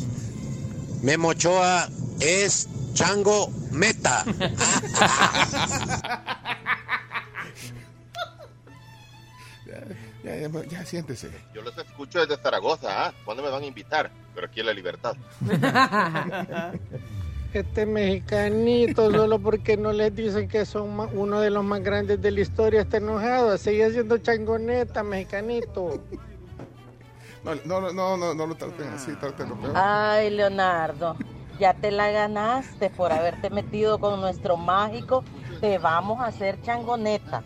Memo 1.03 1.31
Ochoa 1.31 1.89
es 2.21 2.69
chango 2.95 3.51
meta. 3.73 4.25
Ya, 10.25 10.37
ya, 10.37 10.49
ya, 10.69 10.85
siéntese. 10.85 11.31
Yo 11.55 11.63
los 11.63 11.79
escucho 11.79 12.21
desde 12.21 12.43
Zaragoza, 12.43 13.07
¿ah? 13.07 13.15
¿Cuándo 13.25 13.43
me 13.43 13.49
van 13.49 13.63
a 13.63 13.67
invitar? 13.67 14.11
Pero 14.35 14.47
aquí 14.47 14.61
en 14.61 14.67
La 14.67 14.75
Libertad. 14.75 15.17
Este 17.55 17.87
mexicanito, 17.87 19.11
solo 19.11 19.39
porque 19.39 19.79
no 19.79 19.93
les 19.93 20.15
dicen 20.15 20.49
que 20.49 20.67
son 20.67 21.01
uno 21.15 21.41
de 21.41 21.49
los 21.49 21.65
más 21.65 21.83
grandes 21.83 22.21
de 22.21 22.31
la 22.31 22.41
historia, 22.41 22.83
está 22.83 22.99
enojado. 22.99 23.57
Sigue 23.57 23.91
siendo 23.91 24.19
changoneta, 24.19 25.03
mexicanito. 25.03 26.03
No, 27.65 27.81
no, 27.81 27.93
no, 27.93 28.17
no, 28.17 28.35
no, 28.35 28.47
lo 28.47 28.55
traten 28.55 28.89
así, 28.89 29.13
tratenlo 29.15 29.57
peor. 29.57 29.73
Ay, 29.75 30.31
Leonardo, 30.31 31.17
ya 31.59 31.73
te 31.75 31.91
la 31.91 32.11
ganaste 32.11 32.91
por 32.91 33.13
haberte 33.13 33.49
metido 33.51 33.99
con 33.99 34.21
nuestro 34.21 34.57
mágico. 34.57 35.25
Te 35.61 35.79
vamos 35.79 36.21
a 36.21 36.27
hacer 36.27 36.61
changoneta. 36.63 37.43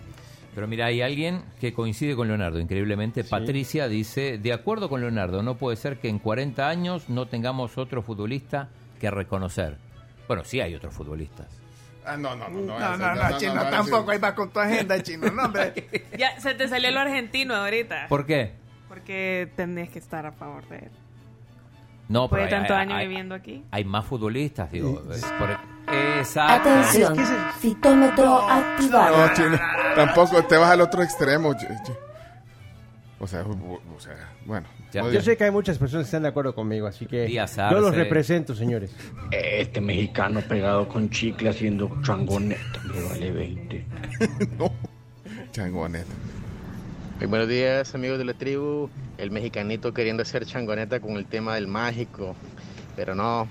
Pero 0.55 0.67
mira, 0.67 0.87
hay 0.87 1.01
alguien 1.01 1.43
que 1.61 1.73
coincide 1.73 2.15
con 2.15 2.29
Leonardo, 2.29 2.59
increíblemente. 2.59 3.25
Patricia 3.25 3.89
dice, 3.89 4.39
de 4.39 4.53
acuerdo 4.53 4.89
con 4.89 5.01
Leonardo, 5.01 5.43
no 5.43 5.57
puede 5.57 5.77
ser 5.77 5.99
que 5.99 6.09
en 6.09 6.19
40 6.19 6.69
años 6.69 7.09
no 7.09 7.27
tengamos 7.27 7.79
otro 7.79 8.03
futbolista 8.03 8.69
que 9.01 9.11
reconocer. 9.11 9.79
Bueno, 10.29 10.45
sí 10.45 10.61
hay 10.61 10.75
otros 10.75 10.93
futbolistas. 10.93 11.47
Ah, 12.05 12.17
no, 12.17 12.35
no, 12.35 12.49
no. 12.49 12.61
No, 12.61 12.79
No, 12.79 12.97
no, 12.97 13.15
no, 13.15 13.39
chino, 13.39 13.55
tampoco. 13.63 14.11
Ahí 14.11 14.19
va 14.19 14.35
con 14.35 14.51
tu 14.51 14.59
agenda, 14.59 15.01
chino. 15.03 15.31
No, 15.31 15.45
hombre. 15.45 15.73
Ya 16.19 16.39
se 16.41 16.55
te 16.55 16.69
salió 16.69 16.91
lo 16.91 17.01
argentino 17.01 17.55
ahorita. 17.55 18.09
¿Por 18.09 18.27
qué? 18.27 18.62
Porque 18.93 19.51
tenés 19.57 19.89
que 19.89 19.99
estar 19.99 20.27
a 20.27 20.33
favor 20.33 20.69
de 20.69 20.77
él. 20.81 20.91
No, 22.11 22.29
pero 22.29 22.43
hay- 22.45 22.53
años 22.53 22.71
hay- 22.95 23.09
viviendo 23.09 23.35
aquí. 23.35 23.65
Hay 23.71 23.85
más 23.85 24.05
futbolistas, 24.05 24.71
digo. 24.71 25.03
es 25.11 25.25
por- 25.39 25.57
Exacto. 25.95 26.69
Atención, 26.69 27.17
citómetro 27.59 28.39
activado. 28.39 29.17
No, 29.27 29.35
chino, 29.35 29.59
tampoco 29.97 30.45
te 30.45 30.57
vas 30.59 30.73
al 30.73 30.83
otro 30.83 31.03
extremo. 31.03 31.55
O 33.19 33.27
sea, 33.27 33.43
o 33.45 34.01
sea, 34.01 34.15
bueno. 34.45 34.67
no 34.95 35.11
Yo 35.11 35.23
sé 35.23 35.39
que 35.39 35.45
hay 35.45 35.51
muchas 35.51 35.79
personas 35.79 36.05
que 36.05 36.09
están 36.09 36.23
de 36.25 36.29
acuerdo 36.29 36.55
conmigo, 36.55 36.87
así 36.87 37.07
que 37.07 37.33
yo 37.33 37.81
los 37.81 37.95
represento, 37.95 38.55
señores. 38.55 38.95
Este 39.31 39.81
mexicano 39.81 40.43
pegado 40.43 40.87
con 40.87 41.09
chicle 41.09 41.49
haciendo 41.49 41.91
changoneta, 42.03 42.81
me 42.93 43.03
vale 43.09 43.31
20. 43.31 43.87
Changoneta. 45.53 46.13
Muy 47.23 47.29
buenos 47.29 47.49
días, 47.49 47.95
amigos 47.95 48.19
de 48.19 48.25
la 48.25 48.35
tribu. 48.35 48.91
El 49.17 49.31
mexicanito 49.31 49.95
queriendo 49.95 50.25
hacer 50.25 50.45
changoneta 50.45 50.99
con 50.99 51.13
el 51.13 51.25
tema 51.25 51.55
del 51.55 51.69
mágico. 51.69 52.35
Pero 52.97 53.15
no, 53.15 53.47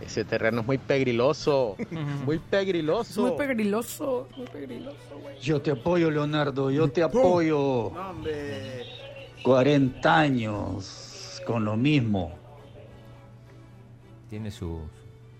ese 0.00 0.24
terreno 0.24 0.60
es 0.60 0.66
muy 0.68 0.78
pegriloso. 0.78 1.74
Muy 2.24 2.38
pegriloso. 2.38 3.22
Muy 3.22 3.32
pegriloso, 3.32 4.28
muy 4.36 4.46
pegriloso, 4.46 5.18
güey. 5.20 5.36
Yo 5.40 5.60
te 5.60 5.72
apoyo, 5.72 6.12
Leonardo, 6.12 6.70
yo 6.70 6.86
te 6.92 7.02
apoyo. 7.02 7.90
40 9.42 10.16
años 10.16 11.42
con 11.44 11.64
lo 11.64 11.76
mismo. 11.76 12.38
Tiene 14.30 14.52
su... 14.52 14.82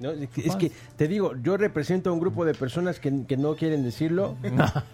No, 0.00 0.10
es, 0.12 0.28
que, 0.30 0.42
es 0.46 0.54
que, 0.54 0.70
te 0.96 1.08
digo, 1.08 1.32
yo 1.42 1.56
represento 1.56 2.10
a 2.10 2.12
un 2.12 2.20
grupo 2.20 2.44
de 2.44 2.54
personas 2.54 3.00
que, 3.00 3.24
que 3.26 3.36
no 3.36 3.56
quieren 3.56 3.82
decirlo, 3.82 4.36
y- 4.42 4.48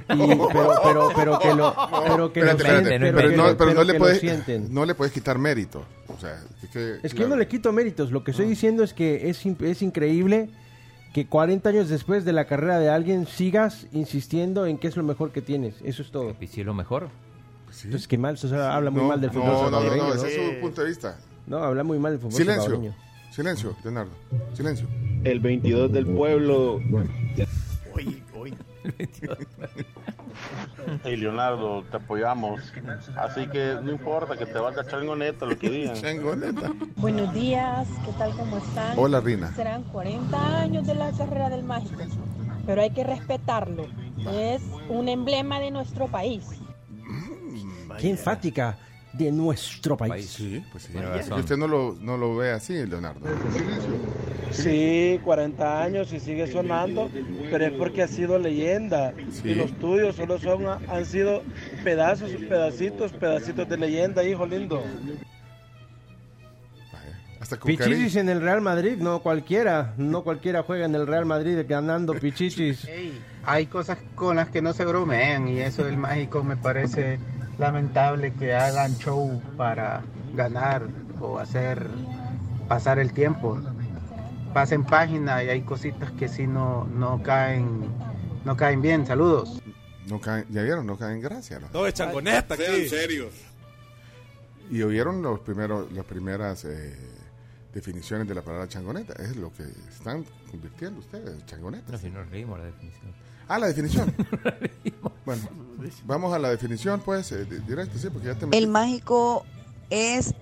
pero, 0.08 0.48
pero, 0.82 1.08
pero 1.14 1.38
que 1.38 1.54
lo, 1.54 1.74
pero 2.06 2.32
que 2.32 2.40
lo 2.40 2.50
Espérate, 2.52 2.62
espérate, 2.62 2.88
sienten, 2.88 3.14
pero, 3.14 3.28
que 3.30 3.36
no, 3.36 3.42
pero 3.42 3.50
no 3.50 3.56
pero 3.56 3.84
le 3.84 3.86
que 3.92 3.92
lo 3.98 3.98
puedes, 3.98 4.20
sienten. 4.20 4.72
no 4.72 4.84
le 4.86 4.94
puedes 4.94 5.12
quitar 5.12 5.38
mérito. 5.38 5.84
O 6.08 6.18
sea, 6.18 6.42
es 6.62 6.70
que, 6.70 6.98
Es 7.02 7.12
que 7.12 7.20
yo 7.20 7.28
no 7.28 7.36
le 7.36 7.46
quito 7.48 7.70
méritos, 7.72 8.10
lo 8.12 8.24
que 8.24 8.30
estoy 8.30 8.46
diciendo 8.46 8.82
es 8.82 8.94
que 8.94 9.28
es, 9.28 9.44
es 9.44 9.82
increíble 9.82 10.48
que 11.12 11.26
40 11.26 11.68
años 11.68 11.88
después 11.90 12.24
de 12.24 12.32
la 12.32 12.46
carrera 12.46 12.78
de 12.78 12.88
alguien 12.88 13.26
sigas 13.26 13.86
insistiendo 13.92 14.64
en 14.66 14.78
que 14.78 14.88
es 14.88 14.96
lo 14.96 15.02
mejor 15.04 15.32
que 15.32 15.42
tienes, 15.42 15.74
eso 15.84 16.00
es 16.02 16.10
todo. 16.10 16.34
¿Y 16.40 16.46
si 16.46 16.64
lo 16.64 16.72
mejor? 16.74 17.08
Entonces, 17.84 18.08
qué 18.08 18.16
mal, 18.18 18.34
o 18.34 18.36
sea, 18.38 18.74
habla 18.74 18.90
muy 18.90 19.02
No, 19.02 19.08
mal 19.08 19.20
del 19.20 19.30
fútbol 19.30 19.46
no, 19.48 19.52
no, 19.52 19.58
no, 19.58 19.64
salvadoreño, 19.70 20.02
no, 20.08 20.14
¿no? 20.14 20.14
ese 20.24 20.28
es 20.28 20.54
su 20.54 20.60
punto 20.60 20.80
de 20.82 20.88
vista. 20.88 21.18
No, 21.46 21.58
habla 21.58 21.82
muy 21.84 21.98
mal 21.98 22.12
del 22.12 22.20
fútbol 22.20 22.32
Silencio. 22.36 22.94
Silencio, 23.34 23.74
Leonardo. 23.82 24.12
Silencio. 24.52 24.86
El 25.24 25.40
22 25.40 25.90
del 25.90 26.06
pueblo. 26.06 26.80
Hoy, 27.92 28.22
hoy. 28.32 28.54
Hey 31.02 31.16
Leonardo, 31.16 31.82
te 31.90 31.96
apoyamos. 31.96 32.60
Así 33.16 33.48
que 33.48 33.76
no 33.82 33.90
importa 33.90 34.36
que 34.36 34.46
te 34.46 34.56
valga 34.56 34.86
changoneta 34.86 35.46
lo 35.46 35.58
que 35.58 35.68
digan. 35.68 35.96
changoneta. 35.96 36.72
Buenos 36.94 37.34
días, 37.34 37.88
¿qué 38.04 38.12
tal? 38.18 38.36
¿Cómo 38.36 38.58
están? 38.58 38.96
Hola, 38.96 39.20
Rina. 39.20 39.52
Serán 39.56 39.82
40 39.82 40.60
años 40.60 40.86
de 40.86 40.94
la 40.94 41.10
carrera 41.10 41.50
del 41.50 41.64
mágico, 41.64 42.02
pero 42.66 42.82
hay 42.82 42.90
que 42.90 43.02
respetarlo. 43.02 43.88
Es 44.32 44.62
un 44.88 45.08
emblema 45.08 45.58
de 45.58 45.72
nuestro 45.72 46.06
país. 46.06 46.46
Qué 47.98 48.10
enfática 48.10 48.78
de 49.16 49.30
nuestro 49.30 49.96
país. 49.96 50.26
Sí, 50.26 50.62
pues 50.72 50.84
sí. 50.84 50.92
Usted 51.32 51.56
no 51.56 51.68
lo, 51.68 51.96
no 52.00 52.16
lo 52.16 52.36
ve 52.36 52.50
así, 52.50 52.74
Leonardo. 52.86 53.20
Sí, 54.50 55.20
40 55.24 55.82
años 55.82 56.12
y 56.12 56.20
sigue 56.20 56.46
sonando, 56.46 57.10
pero 57.50 57.66
es 57.66 57.72
porque 57.72 58.02
ha 58.02 58.08
sido 58.08 58.38
leyenda. 58.38 59.14
Sí. 59.30 59.50
Y 59.50 59.54
los 59.54 59.72
tuyos 59.78 60.16
solo 60.16 60.38
son, 60.38 60.66
han 60.66 61.06
sido 61.06 61.42
pedazos, 61.82 62.30
pedacitos, 62.48 63.12
pedacitos 63.12 63.68
de 63.68 63.76
leyenda, 63.76 64.24
hijo 64.24 64.46
lindo. 64.46 64.82
Pichichis 67.64 68.16
en 68.16 68.28
el 68.28 68.40
Real 68.40 68.60
Madrid, 68.60 68.96
no 68.98 69.20
cualquiera. 69.20 69.94
No 69.98 70.22
cualquiera 70.22 70.62
juega 70.62 70.86
en 70.86 70.94
el 70.94 71.06
Real 71.06 71.26
Madrid 71.26 71.58
ganando 71.68 72.14
pichichis. 72.14 72.88
Hay 73.44 73.66
cosas 73.66 73.98
con 74.14 74.36
las 74.36 74.48
que 74.48 74.62
no 74.62 74.72
se 74.72 74.84
bromean 74.84 75.48
y 75.48 75.60
eso 75.60 75.84
del 75.84 75.98
mágico 75.98 76.42
me 76.42 76.56
parece 76.56 77.18
lamentable 77.58 78.32
que 78.34 78.54
hagan 78.54 78.96
show 78.98 79.42
para 79.56 80.02
ganar 80.34 80.88
o 81.20 81.38
hacer 81.38 81.88
pasar 82.68 82.98
el 82.98 83.12
tiempo. 83.12 83.58
Pasen 84.52 84.84
página 84.84 85.42
y 85.42 85.48
hay 85.48 85.62
cositas 85.62 86.10
que 86.12 86.28
sí 86.28 86.46
no, 86.46 86.84
no 86.84 87.22
caen 87.22 87.88
no 88.44 88.56
caen 88.56 88.82
bien. 88.82 89.06
Saludos. 89.06 89.60
No 90.06 90.20
caen, 90.20 90.46
ya 90.50 90.62
vieron, 90.62 90.86
no 90.86 90.98
caen 90.98 91.16
en 91.16 91.22
gracia. 91.22 91.58
¿no? 91.58 91.68
Todo 91.68 91.86
es 91.86 91.94
changoneta 91.94 92.54
aquí. 92.54 92.64
Sean 92.64 92.88
serios. 92.88 93.34
Y 94.70 94.82
oyeron 94.82 95.22
los 95.22 95.40
primeros, 95.40 95.90
las 95.92 96.04
primeras 96.04 96.64
eh, 96.64 96.96
definiciones 97.72 98.28
de 98.28 98.34
la 98.34 98.42
palabra 98.42 98.68
changoneta. 98.68 99.14
Es 99.22 99.36
lo 99.36 99.52
que 99.52 99.64
están 99.88 100.24
convirtiendo 100.50 101.00
ustedes, 101.00 101.44
changoneta. 101.46 101.92
No, 101.92 101.98
si 101.98 102.10
no 102.10 102.22
reímos 102.24 102.58
la 102.58 102.66
definición. 102.66 103.12
Ah, 103.48 103.58
la 103.58 103.66
definición. 103.66 104.14
bueno, 105.26 105.42
vamos 106.04 106.32
a 106.32 106.38
la 106.38 106.50
definición, 106.50 107.00
pues, 107.04 107.30
eh, 107.32 107.44
di- 107.44 107.58
directo, 107.58 107.98
sí, 107.98 108.08
porque 108.10 108.28
ya 108.28 108.34
te 108.34 108.46
El 108.56 108.68
mágico 108.68 109.44
es 109.90 110.34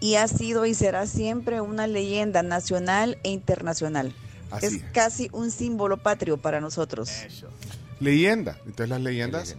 y 0.00 0.14
ha 0.16 0.28
sido 0.28 0.66
y 0.66 0.74
será 0.74 1.06
siempre 1.06 1.60
una 1.60 1.86
leyenda 1.86 2.42
nacional 2.42 3.18
e 3.22 3.30
internacional. 3.30 4.14
Así 4.50 4.66
es 4.66 4.72
es. 4.74 4.82
casi 4.92 5.28
un 5.32 5.50
símbolo 5.50 5.96
patrio 5.98 6.36
para 6.38 6.60
nosotros. 6.60 7.10
Leyenda. 8.00 8.56
Entonces 8.66 8.88
las 8.88 9.00
leyendas 9.00 9.56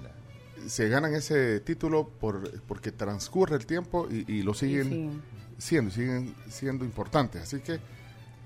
se 0.67 0.89
ganan 0.89 1.13
ese 1.15 1.59
título 1.59 2.07
por 2.07 2.61
porque 2.61 2.91
transcurre 2.91 3.55
el 3.55 3.65
tiempo 3.65 4.07
y, 4.11 4.31
y 4.31 4.43
lo 4.43 4.53
siguen 4.53 5.21
siendo, 5.57 5.91
siguen 5.91 6.35
siendo 6.49 6.83
importantes. 6.85 7.41
Así 7.43 7.59
que 7.59 7.79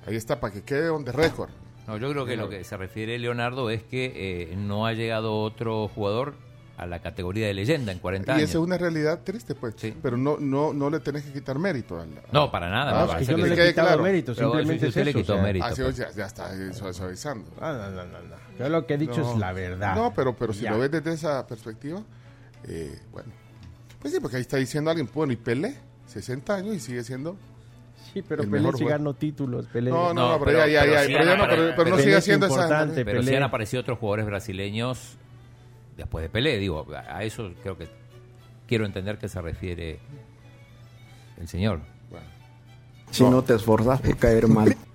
ahí 0.06 0.16
está, 0.16 0.40
para 0.40 0.54
que 0.54 0.62
quede 0.64 0.90
on 0.90 1.04
the 1.06 1.12
record. 1.12 1.50
No, 1.88 1.98
yo 1.98 2.10
creo 2.12 2.26
que 2.26 2.36
lo 2.38 2.50
que 2.50 2.64
se 2.64 2.78
refiere 2.78 3.18
Leonardo 3.20 3.70
es 3.70 3.84
que 3.84 4.12
eh, 4.52 4.56
no 4.56 4.86
ha 4.88 4.94
llegado 4.94 5.40
otro 5.42 5.88
jugador 5.88 6.34
a 6.78 6.86
la 6.86 7.00
categoría 7.00 7.48
de 7.48 7.54
leyenda 7.54 7.92
en 7.94 8.00
40 8.00 8.32
Y 8.32 8.36
años. 8.36 8.50
esa 8.50 8.58
es 8.58 8.64
una 8.64 8.78
realidad 8.78 9.22
triste, 9.24 9.56
pues. 9.56 9.76
Pero 10.02 10.18
no, 10.18 10.38
no, 10.40 10.74
no 10.74 10.90
le 10.90 11.00
tenés 11.00 11.24
que 11.24 11.32
quitar 11.32 11.58
mérito. 11.58 11.98
Al, 12.02 12.10
No, 12.34 12.52
para 12.52 12.70
nada, 12.70 13.04
Ah, 13.04 13.18
que 13.18 13.26
que 13.26 13.38
le 13.38 13.50
sí. 13.50 13.56
quede 13.56 13.70
quitado 13.70 13.88
claro. 13.88 14.04
mérito, 14.04 14.34
Pero 14.36 14.48
simplemente 14.52 14.88
usted 14.88 15.00
es 15.02 15.06
le 15.06 15.12
eso, 15.12 15.20
quitó 15.20 15.34
o 15.34 15.36
sea. 15.38 15.44
mérito. 15.44 15.76
Sí, 15.76 15.82
pues. 15.84 15.96
ya, 15.98 16.12
ya 16.12 16.26
está 16.26 16.74
su- 16.74 16.94
suavizando. 16.94 17.50
No, 17.62 17.72
no, 17.74 17.92
no, 17.92 18.04
no. 18.04 18.36
Yo 18.60 18.68
lo 18.70 18.86
que 18.86 18.96
he 18.96 18.98
dicho 18.98 19.22
No. 19.22 19.32
es 19.34 19.38
la 19.40 19.54
verdad. 19.54 19.96
No, 19.96 20.14
pero, 20.14 20.36
pero 20.36 20.52
si 20.54 20.62
Ya. 20.64 20.72
lo 20.72 20.80
ves 20.80 20.92
desde 20.92 21.14
esa 21.14 21.48
perspectiva, 21.48 22.02
eh, 22.68 23.00
bueno. 23.14 23.32
Pues 24.02 24.14
sí, 24.14 24.20
porque 24.20 24.36
ahí 24.38 24.42
está 24.42 24.58
diciendo 24.58 24.90
alguien, 24.90 25.10
bueno, 25.14 25.32
y 25.32 25.38
Pelé, 25.38 25.76
60 26.08 26.56
años 26.56 26.76
y 26.76 26.80
sigue 26.82 27.04
siendo. 27.04 27.38
Sí, 28.16 28.24
pero 28.26 28.44
el 28.44 28.50
Pelé 28.50 28.72
sí 28.78 28.86
ganó 28.86 29.14
títulos. 29.14 29.68
Pelé. 29.68 29.92
No, 29.92 30.14
no, 30.14 30.38
no, 30.40 30.44
pero 30.46 30.60
ya, 30.60 30.68
ya, 30.68 30.86
ya, 30.86 31.04
sí 31.04 31.12
pero 31.12 31.26
ya 31.26 31.36
no, 31.36 31.48
pero- 31.50 31.74
pero 31.76 31.90
no 31.92 31.98
sigue 32.00 32.22
siendo 32.22 32.46
esa- 32.48 32.88
Pero 32.96 33.20
sí 33.22 33.26
Pelé. 33.26 33.36
han 33.38 33.44
aparecido 33.44 33.82
otros 33.82 34.00
jugadores 34.00 34.26
brasileños 34.26 35.18
después 35.98 36.24
de 36.24 36.30
Pelé, 36.30 36.58
digo, 36.58 36.88
a 36.96 37.24
eso 37.26 37.52
creo 37.62 37.78
que 37.78 37.90
quiero 38.68 38.86
entender 38.86 39.18
que 39.18 39.28
se 39.28 39.42
refiere 39.42 40.00
el 41.38 41.48
señor. 41.50 41.82
Si 43.12 43.24
no 43.24 43.44
te 43.44 43.54
esforzas 43.56 44.00
por 44.02 44.18
caer 44.18 44.48
mal. 44.48 44.76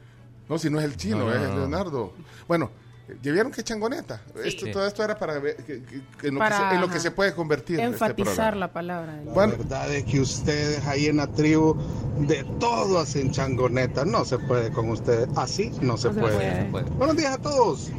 No, 0.48 0.58
si 0.58 0.68
no 0.68 0.80
es 0.80 0.84
el 0.86 0.96
chino, 0.96 1.18
No, 1.18 1.26
no, 1.26 1.32
es 1.34 1.48
no. 1.48 1.56
Leonardo. 1.58 2.12
Bueno, 2.48 2.72
¿ya 2.72 2.79
vieron 3.22 3.50
qué 3.52 3.62
changoneta? 3.62 4.20
Esto, 4.44 4.66
Sí. 4.66 4.72
Todo 4.72 4.86
esto 4.86 5.02
era 5.04 5.18
para 5.18 5.38
ver 5.38 5.56
que- 5.56 5.82
que- 5.82 6.02
que 6.20 6.28
en, 6.28 6.34
lo 6.34 6.38
Para, 6.40 6.56
que 6.58 6.62
se, 6.68 6.74
en 6.74 6.80
lo 6.80 6.86
que 6.88 6.92
ajá, 6.94 7.00
se 7.00 7.10
puede 7.10 7.34
convertir. 7.34 7.76
este 7.80 7.86
Enfatizar 7.92 8.34
programa. 8.34 8.56
la 8.56 8.72
palabra. 8.72 9.20
La 9.24 9.46
verdad 9.46 9.94
es 9.94 10.04
que 10.04 10.20
ustedes 10.20 10.86
ahí 10.86 11.06
en 11.06 11.16
la 11.18 11.26
tribu 11.28 11.76
de 12.18 12.44
todo 12.58 12.98
hacen 12.98 13.30
changoneta. 13.32 14.04
No 14.04 14.24
se 14.24 14.38
puede 14.38 14.70
con 14.70 14.90
ustedes. 14.90 15.28
Así 15.36 15.70
no 15.80 15.96
se, 15.96 16.08
No 16.08 16.14
se 16.14 16.20
puede. 16.20 16.64
puede. 16.70 16.90
Buenos 16.90 17.16
días 17.16 17.34
a 17.34 17.38
todos. 17.38 17.90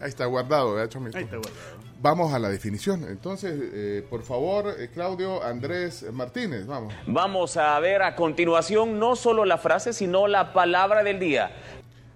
Ahí 0.00 0.08
está 0.08 0.24
guardado, 0.26 0.74
¿verdad, 0.74 0.88
Chomito? 0.90 1.18
Ahí 1.18 1.24
está 1.24 1.36
guardado. 1.36 1.80
Vamos 2.02 2.32
a 2.32 2.38
la 2.38 2.48
definición. 2.48 3.04
Entonces, 3.04 3.52
eh, 3.74 4.06
por 4.08 4.22
favor, 4.22 4.74
eh, 4.78 4.88
Claudio 4.90 5.42
Andrés 5.44 6.06
Martínez, 6.14 6.66
vamos. 6.66 6.94
Vamos 7.06 7.58
a 7.58 7.78
ver 7.80 8.00
a 8.00 8.16
continuación 8.16 8.98
no 8.98 9.16
solo 9.16 9.44
la 9.44 9.58
frase, 9.58 9.92
sino 9.92 10.26
la 10.26 10.54
palabra 10.54 11.02
del 11.02 11.18
día. 11.18 11.50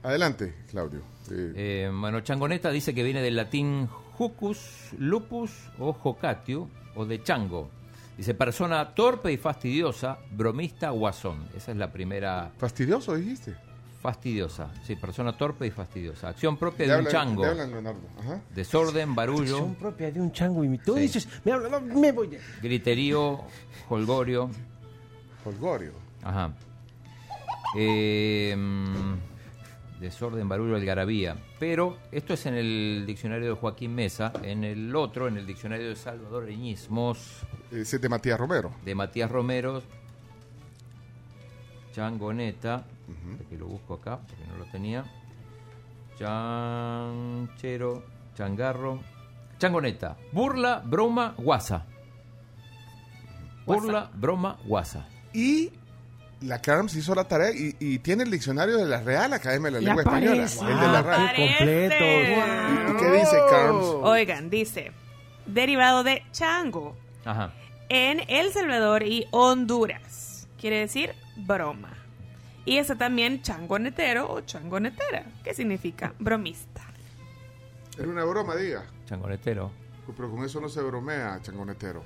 Adelante, 0.03 0.55
Claudio. 0.71 1.03
Eh, 1.31 1.53
Eh, 1.57 1.91
bueno, 1.93 2.21
Changoneta 2.21 2.71
dice 2.71 2.95
que 2.95 3.03
viene 3.03 3.21
del 3.23 3.37
latín 3.37 3.87
jucus, 4.13 4.91
lupus 4.99 5.51
o 5.79 5.93
jocatio, 5.93 6.69
o 6.95 7.05
de 7.05 7.23
chango. 7.23 7.71
Dice 8.17 8.35
persona 8.35 8.95
torpe 8.95 9.33
y 9.33 9.37
fastidiosa, 9.37 10.19
bromista, 10.31 10.91
guasón. 10.91 11.49
Esa 11.57 11.73
es 11.73 11.77
la 11.79 11.91
primera. 11.91 12.53
¿Fastidioso 12.59 13.17
dijiste? 13.17 13.55
Fastidiosa, 14.01 14.71
sí, 14.87 14.97
persona 14.97 15.37
torpe 15.37 15.67
y 15.67 15.71
fastidiosa. 15.71 16.29
Acción 16.29 16.57
propia 16.59 16.87
de 16.95 17.01
un 17.03 17.07
chango. 17.09 17.45
hablan, 17.47 17.71
Leonardo. 17.71 18.01
Ajá. 18.21 18.41
Desorden, 18.55 19.15
barullo, 19.15 19.57
Acción 19.57 19.75
propia 19.77 20.11
de 20.13 20.21
un 20.21 20.31
chango 20.31 20.63
y 20.63 20.77
tú 20.79 20.95
Sí. 20.95 21.01
dices, 21.01 21.29
me 21.43 21.53
habla, 21.53 21.71
no, 21.71 21.81
me 21.81 22.13
voy. 22.13 22.27
de-". 22.29 22.39
griterío, 22.63 23.41
holgorio. 23.89 24.51
Holgorio. 25.45 25.93
Ajá. 26.23 26.53
Eh, 27.77 28.55
mm, 28.57 29.15
desorden, 30.05 30.49
barullo, 30.49 30.77
algarabía. 30.77 31.37
Pero 31.59 31.99
esto 32.13 32.35
es 32.35 32.47
en 32.47 32.55
el 32.55 33.05
diccionario 33.07 33.49
de 33.49 33.55
Joaquín 33.55 33.95
Mesa. 33.95 34.33
En 34.43 34.63
el 34.65 34.95
otro, 34.95 35.27
en 35.29 35.37
el 35.37 35.47
diccionario 35.47 35.89
de 35.89 35.97
salvadoreñismos 35.97 37.43
Ese 37.71 37.97
es 37.97 38.03
de 38.03 38.09
Matías 38.09 38.39
Romero. 38.39 38.73
de 38.85 38.95
Matías 38.95 39.31
Romero, 39.31 39.83
Changoneta, 41.93 42.85
que 43.49 43.57
lo 43.57 43.67
busco 43.67 43.95
acá 43.95 44.19
porque 44.19 44.45
no 44.47 44.57
lo 44.59 44.65
tenía. 44.71 45.05
Chanchero, 46.19 48.05
changarro, 48.37 49.01
changoneta, 49.59 50.17
burla, 50.33 50.83
broma, 50.85 51.35
guasa. 51.39 51.87
Burla, 53.67 54.11
broma, 54.15 54.59
guasa. 54.65 55.07
Y 55.33 55.71
la 56.45 56.61
Carms 56.61 56.95
hizo 56.97 57.15
la 57.15 57.25
tarea 57.25 57.51
y, 57.51 57.75
y 57.81 57.99
tiene 57.99 58.23
el 58.25 58.31
diccionario 58.31 58.77
de 58.77 58.87
la 58.87 59.01
Real 59.01 59.33
Academia 59.33 59.71
de 59.71 59.81
la 59.81 59.95
Lengua 59.95 60.03
aparece. 60.03 60.43
Española. 60.45 60.73
El 60.75 60.81
de 60.81 60.87
la 60.93 60.99
Ah, 60.99 61.03
RAE. 61.03 61.25
aparece. 61.55 61.87
¿Y, 62.89 62.91
y 62.93 62.97
qué 62.97 63.11
dice 63.19 63.37
Carms? 63.51 63.85
Oigan, 64.03 64.51
dice, 64.51 64.93
derivado 65.47 66.03
de 66.05 66.23
chango 66.33 66.97
Ajá. 67.25 67.53
en 67.89 68.21
El 68.29 68.53
Salvador 68.53 69.03
y 69.03 69.27
Honduras. 69.31 70.47
Quiere 70.61 70.79
decir 70.79 71.15
broma. 71.37 71.91
Y 72.67 72.79
eso 72.79 72.97
también 72.97 73.43
changonetero 73.43 74.31
o 74.33 74.41
changonetera, 74.41 75.25
que 75.43 75.53
significa 75.53 76.15
bromista. 76.19 76.83
Era 77.99 78.09
una 78.09 78.25
broma, 78.25 78.57
diga. 78.57 78.85
Changonetero. 79.07 79.71
Pero 80.17 80.31
con 80.31 80.45
eso 80.45 80.61
no 80.61 80.69
se 80.69 80.81
bromea, 80.83 81.39
changonetero. 81.43 82.03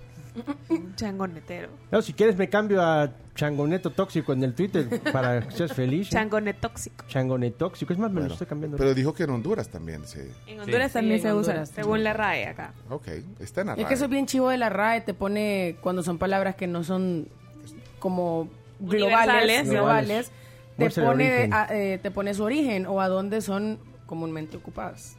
Changonetero. 0.97 1.69
No, 1.91 2.03
si 2.03 2.13
quieres 2.13 2.37
me 2.37 2.49
cambio 2.49 2.83
a 2.83 3.11
changoneto 3.35 3.91
tóxico 3.91 4.33
en 4.33 4.43
el 4.45 4.55
Twitter 4.55 5.01
para 5.13 5.41
que 5.43 5.53
seas 5.53 5.73
feliz. 5.73 6.09
¿eh? 6.09 6.11
Changonetóxico. 6.11 7.05
Changonetóxico. 7.09 7.93
Es 7.93 7.99
más, 7.99 8.11
me 8.11 8.21
lo 8.23 8.27
estoy 8.29 8.47
cambiando. 8.47 8.77
Pero 8.77 8.95
dijo 8.95 9.15
que 9.15 9.25
en 9.25 9.31
Honduras 9.31 9.69
también 9.69 10.05
se... 10.07 10.31
En 10.47 10.61
Honduras 10.61 10.93
también 10.93 11.19
Sí, 11.19 11.23
se 11.25 11.35
usa, 11.35 11.65
según 11.67 12.03
la 12.05 12.13
RAE 12.13 12.47
acá. 12.47 12.73
Ok, 12.91 13.09
está 13.41 13.61
en 13.63 13.67
la 13.69 13.73
Es 13.75 13.79
que 13.79 13.85
RAE. 13.85 13.95
eso 13.95 14.05
es 14.05 14.11
bien 14.11 14.27
chivo 14.27 14.49
de 14.51 14.59
la 14.59 14.69
RAE, 14.71 15.03
te 15.03 15.15
pone 15.15 15.77
cuando 15.81 16.03
son 16.03 16.19
palabras 16.19 16.57
que 16.57 16.67
no 16.67 16.83
son 16.85 17.29
como 17.99 18.49
globales, 18.81 19.69
globales, 19.69 20.31
te 20.77 20.91
pone, 20.91 21.49
a- 21.53 21.69
eh, 21.71 21.99
te 22.03 22.11
pone 22.11 22.33
su 22.35 22.45
origen 22.45 22.87
o 22.87 23.01
a 23.01 23.09
dónde 23.09 23.41
son 23.41 23.79
comúnmente 24.07 24.57
ocupadas. 24.57 25.17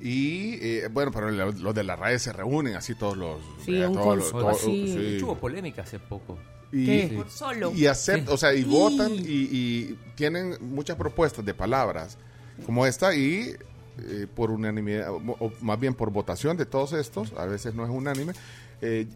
Y 0.00 0.54
eh, 0.64 0.88
bueno, 0.92 1.10
pero 1.10 1.30
lo- 1.30 1.50
los 1.52 1.74
de 1.74 1.82
la 1.84 1.96
RAE 1.96 2.18
se 2.18 2.32
reúnen 2.32 2.76
así 2.76 2.94
todos 2.94 3.16
los... 3.16 3.38
Sí, 3.64 3.76
eh, 3.76 3.86
un 3.86 3.94
todos 3.94 4.16
los- 4.18 4.30
todos- 4.30 4.56
así. 4.60 5.16
sí. 5.18 5.24
Hubo 5.24 5.36
polémica 5.36 5.82
hace 5.82 5.98
poco. 5.98 6.38
Y, 6.70 6.84
¿Qué? 6.86 7.12
Por 7.16 7.30
solo. 7.30 7.72
y 7.74 7.86
aceptan, 7.86 8.26
Sí. 8.26 8.32
o 8.32 8.36
sea, 8.36 8.54
y 8.54 8.62
votan 8.64 9.10
y, 9.12 9.18
y 9.24 9.98
tienen 10.14 10.56
muchas 10.60 10.96
propuestas 10.96 11.44
de 11.44 11.54
palabras 11.54 12.18
como 12.66 12.86
esta 12.86 13.14
y 13.14 13.54
eh, 14.00 14.26
por 14.32 14.50
unanimidad, 14.50 15.10
o, 15.10 15.16
o 15.16 15.52
más 15.62 15.80
bien 15.80 15.94
por 15.94 16.10
votación 16.10 16.56
de 16.56 16.66
todos 16.66 16.92
estos, 16.92 17.32
a 17.32 17.46
veces 17.46 17.74
no 17.74 17.84
es 17.84 17.90
unánime, 17.90 18.34
eh, 18.82 19.06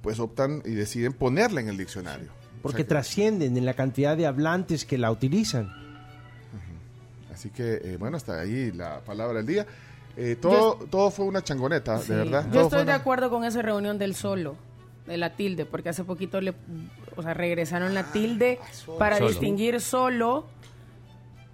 pues 0.00 0.18
optan 0.18 0.62
y 0.64 0.70
deciden 0.70 1.12
ponerla 1.12 1.60
en 1.60 1.68
el 1.68 1.76
diccionario. 1.76 2.30
Porque 2.62 2.82
trascienden 2.84 3.56
en 3.56 3.64
la 3.66 3.74
cantidad 3.74 4.16
de 4.16 4.26
hablantes 4.26 4.84
que 4.84 4.96
la 4.98 5.10
utilizan. 5.12 5.70
Así 7.32 7.50
que, 7.50 7.80
eh, 7.82 7.96
bueno, 7.98 8.16
hasta 8.16 8.40
ahí 8.40 8.72
la 8.72 9.00
palabra 9.00 9.38
del 9.38 9.46
día. 9.46 9.66
Eh, 10.16 10.36
todo, 10.40 10.74
todo 10.90 11.10
fue 11.10 11.24
una 11.24 11.42
changoneta, 11.42 11.98
Sí. 11.98 12.08
de 12.12 12.16
verdad. 12.16 12.44
Yo 12.46 12.52
Todo 12.52 12.62
estoy 12.64 12.84
de 12.84 12.92
acuerdo 12.92 13.30
con 13.30 13.44
esa 13.44 13.62
reunión 13.62 13.98
del 13.98 14.14
solo, 14.14 14.56
de 15.06 15.16
la 15.16 15.30
tilde, 15.34 15.64
porque 15.64 15.88
hace 15.88 16.04
poquito 16.04 16.40
le, 16.40 16.54
o 17.16 17.22
sea, 17.22 17.32
regresaron 17.34 17.94
la 17.94 18.04
tilde 18.12 18.58
para 18.98 19.16
Solo. 19.16 19.28
distinguir 19.30 19.80
solo 19.80 20.46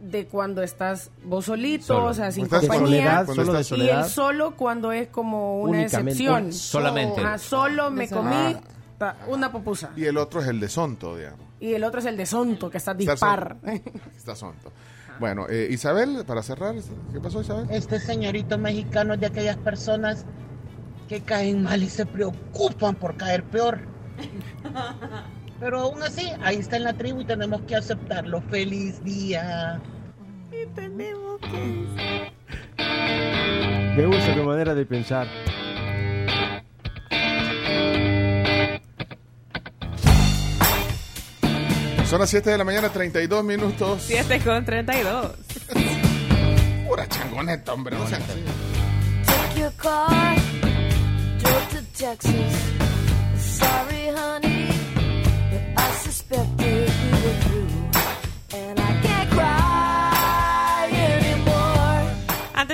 de 0.01 0.27
cuando 0.27 0.63
estás 0.63 1.11
vos 1.25 1.47
solito, 1.47 1.87
Solo. 1.87 2.07
o 2.07 2.15
sea, 2.15 2.31
sin 2.31 2.47
compañía. 2.47 3.25
soledad, 3.25 3.27
solo 3.27 3.85
y 3.85 3.89
el 3.89 4.05
solo 4.05 4.57
cuando 4.57 4.93
es 4.93 5.09
como 5.09 5.61
una 5.61 5.79
Únicamente. 5.81 6.11
excepción. 6.13 6.45
Un- 6.47 6.53
solamente. 6.53 7.21
Ajá, 7.21 7.39
solo 7.39 7.91
me 7.91 8.09
comí 8.09 8.57
ta- 8.97 9.17
una 9.29 9.51
pupusa. 9.51 9.91
Y 9.97 10.05
el 10.05 10.17
otro 10.19 10.41
es 10.41 10.47
el 10.49 10.61
de 10.61 10.69
Sonto, 10.69 11.17
digamos. 11.17 11.41
Y 11.61 11.75
el 11.75 11.83
otro 11.83 11.99
es 11.99 12.07
el 12.07 12.17
de 12.17 12.25
sonto, 12.27 12.71
que 12.71 12.79
está 12.79 12.95
dispar. 12.95 13.57
Está 14.17 14.37
Sonto. 14.37 14.71
Bueno, 15.19 15.47
eh, 15.49 15.69
Isabel, 15.71 16.25
para 16.27 16.43
cerrar, 16.43 16.75
¿qué 17.13 17.21
pasó, 17.21 17.41
Isabel? 17.41 17.67
Este 17.71 17.99
señorito 17.99 18.57
mexicano 18.57 19.15
es 19.15 19.21
de 19.21 19.27
aquellas 19.27 19.57
personas 19.57 20.25
que 21.09 21.21
caen 21.21 21.63
mal 21.63 21.83
y 21.83 21.89
se 21.89 22.07
preocupan 22.07 22.95
por 22.95 23.17
caer 23.17 23.43
peor. 23.45 23.81
Pero 25.61 25.81
aún 25.81 26.03
así, 26.03 26.31
ahí 26.43 26.57
está 26.57 26.77
en 26.77 26.85
la 26.85 26.93
tribu 26.93 27.23
y 27.23 27.25
tenemos 27.25 27.63
que 27.63 27.75
aceptarlo. 27.75 28.41
¡Feliz 28.43 29.03
día! 29.03 29.81
Me 33.97 34.07
gusta 34.07 34.35
tu 34.35 34.45
manera 34.45 34.75
de 34.75 34.87
pensar. 34.87 35.27
Son 42.09 42.19
las 42.21 42.31
7 42.31 42.49
de 42.49 42.57
la 42.57 42.65
mañana, 42.65 42.89
32 42.89 43.45
minutos. 43.45 44.03
7 44.07 44.41
con 44.41 44.65
32. 44.65 45.33
Pura 46.89 47.07
changoneta, 47.07 47.75
hombre. 47.75 47.99
No 47.99 48.07
sean 48.09 48.23
así. 48.23 48.43
Took 49.27 49.61
your 49.61 49.73
car, 49.77 50.37
drove 51.39 51.69
to 51.69 51.83
Texas. 51.99 52.33
Sorry, 53.37 54.09
honey, 54.09 54.69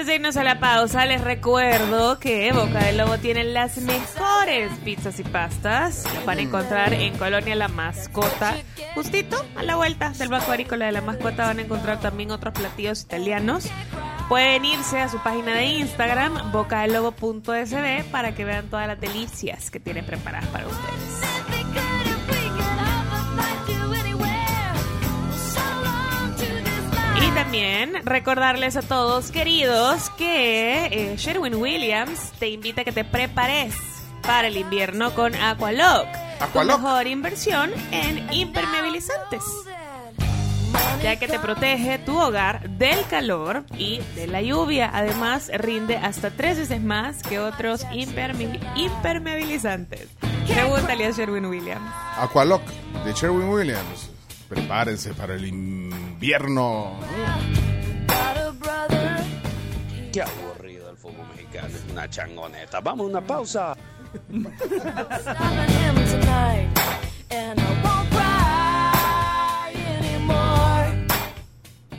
Antes 0.05 0.13
de 0.13 0.17
irnos 0.17 0.37
a 0.37 0.45
la 0.45 0.61
pausa, 0.61 1.07
les 1.07 1.23
recuerdo 1.23 2.19
que 2.19 2.53
Boca 2.53 2.85
del 2.85 2.99
Lobo 2.99 3.17
tiene 3.17 3.43
las 3.43 3.79
mejores 3.79 4.71
pizzas 4.85 5.19
y 5.19 5.23
pastas. 5.23 6.05
Las 6.13 6.27
van 6.27 6.37
a 6.37 6.43
encontrar 6.43 6.93
en 6.93 7.17
Colonia 7.17 7.55
La 7.55 7.69
Mascota. 7.69 8.55
Justito 8.95 9.43
a 9.57 9.63
la 9.63 9.77
vuelta 9.77 10.11
del 10.11 10.29
Banco 10.29 10.51
Agrícola 10.51 10.85
de 10.85 10.93
La 10.93 11.01
Mascota 11.01 11.47
van 11.47 11.59
a 11.59 11.63
encontrar 11.63 12.01
también 12.01 12.33
otros 12.33 12.53
platillos 12.53 13.01
italianos. 13.01 13.71
Pueden 14.29 14.67
irse 14.67 15.01
a 15.01 15.09
su 15.09 15.23
página 15.23 15.55
de 15.55 15.65
Instagram, 15.65 16.53
bocadelobo.sb, 16.53 18.05
para 18.11 18.35
que 18.35 18.45
vean 18.45 18.69
todas 18.69 18.87
las 18.87 19.01
delicias 19.01 19.71
que 19.71 19.81
tienen 19.81 20.05
preparadas 20.05 20.47
para 20.49 20.67
ustedes. 20.67 21.34
Y 27.25 27.31
también 27.35 27.95
recordarles 28.05 28.77
a 28.77 28.83
todos, 28.83 29.31
queridos, 29.31 30.11
que 30.11 30.87
eh, 30.87 31.17
Sherwin 31.17 31.55
Williams 31.55 32.33
te 32.39 32.49
invita 32.49 32.83
a 32.83 32.85
que 32.85 32.93
te 32.93 33.05
prepares 33.05 33.75
para 34.23 34.49
el 34.49 34.57
invierno 34.57 35.15
con 35.15 35.35
Aqualock. 35.35 36.07
Tu 36.39 36.45
Aqualock. 36.45 36.81
mejor 36.81 37.07
inversión 37.07 37.71
en 37.93 38.33
impermeabilizantes. 38.33 39.43
Ya 41.03 41.17
que 41.17 41.29
te 41.29 41.39
protege 41.39 41.99
tu 41.99 42.19
hogar 42.19 42.69
del 42.71 43.05
calor 43.07 43.65
y 43.79 44.01
de 44.17 44.27
la 44.27 44.43
lluvia. 44.43 44.91
Además, 44.93 45.51
rinde 45.55 45.97
hasta 45.97 46.31
tres 46.31 46.59
veces 46.59 46.83
más 46.83 47.23
que 47.23 47.39
otros 47.39 47.85
imperme- 47.87 48.59
impermeabilizantes. 48.77 50.09
Pregúntale 50.49 51.07
a 51.07 51.11
Sherwin 51.11 51.47
Williams. 51.47 51.91
Aqualock 52.19 52.63
de 53.05 53.13
Sherwin 53.13 53.49
Williams. 53.49 54.11
Prepárense 54.49 55.15
para 55.15 55.35
el 55.35 55.47
invierno. 55.47 57.01
Qué 60.13 60.23
aburrido 60.23 60.91
el 60.91 60.97
fútbol 60.97 61.27
mexicano, 61.35 61.69
es 61.69 61.85
una 61.91 62.09
changoneta. 62.09 62.81
Vamos 62.81 63.07
a 63.07 63.11
una 63.11 63.21
pausa. 63.21 63.77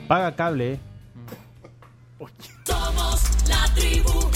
Paga 0.07 0.35
cable. 0.35 0.73
Eh. 0.73 0.79
Somos 2.63 3.49
la 3.49 3.73
tribu. 3.73 4.34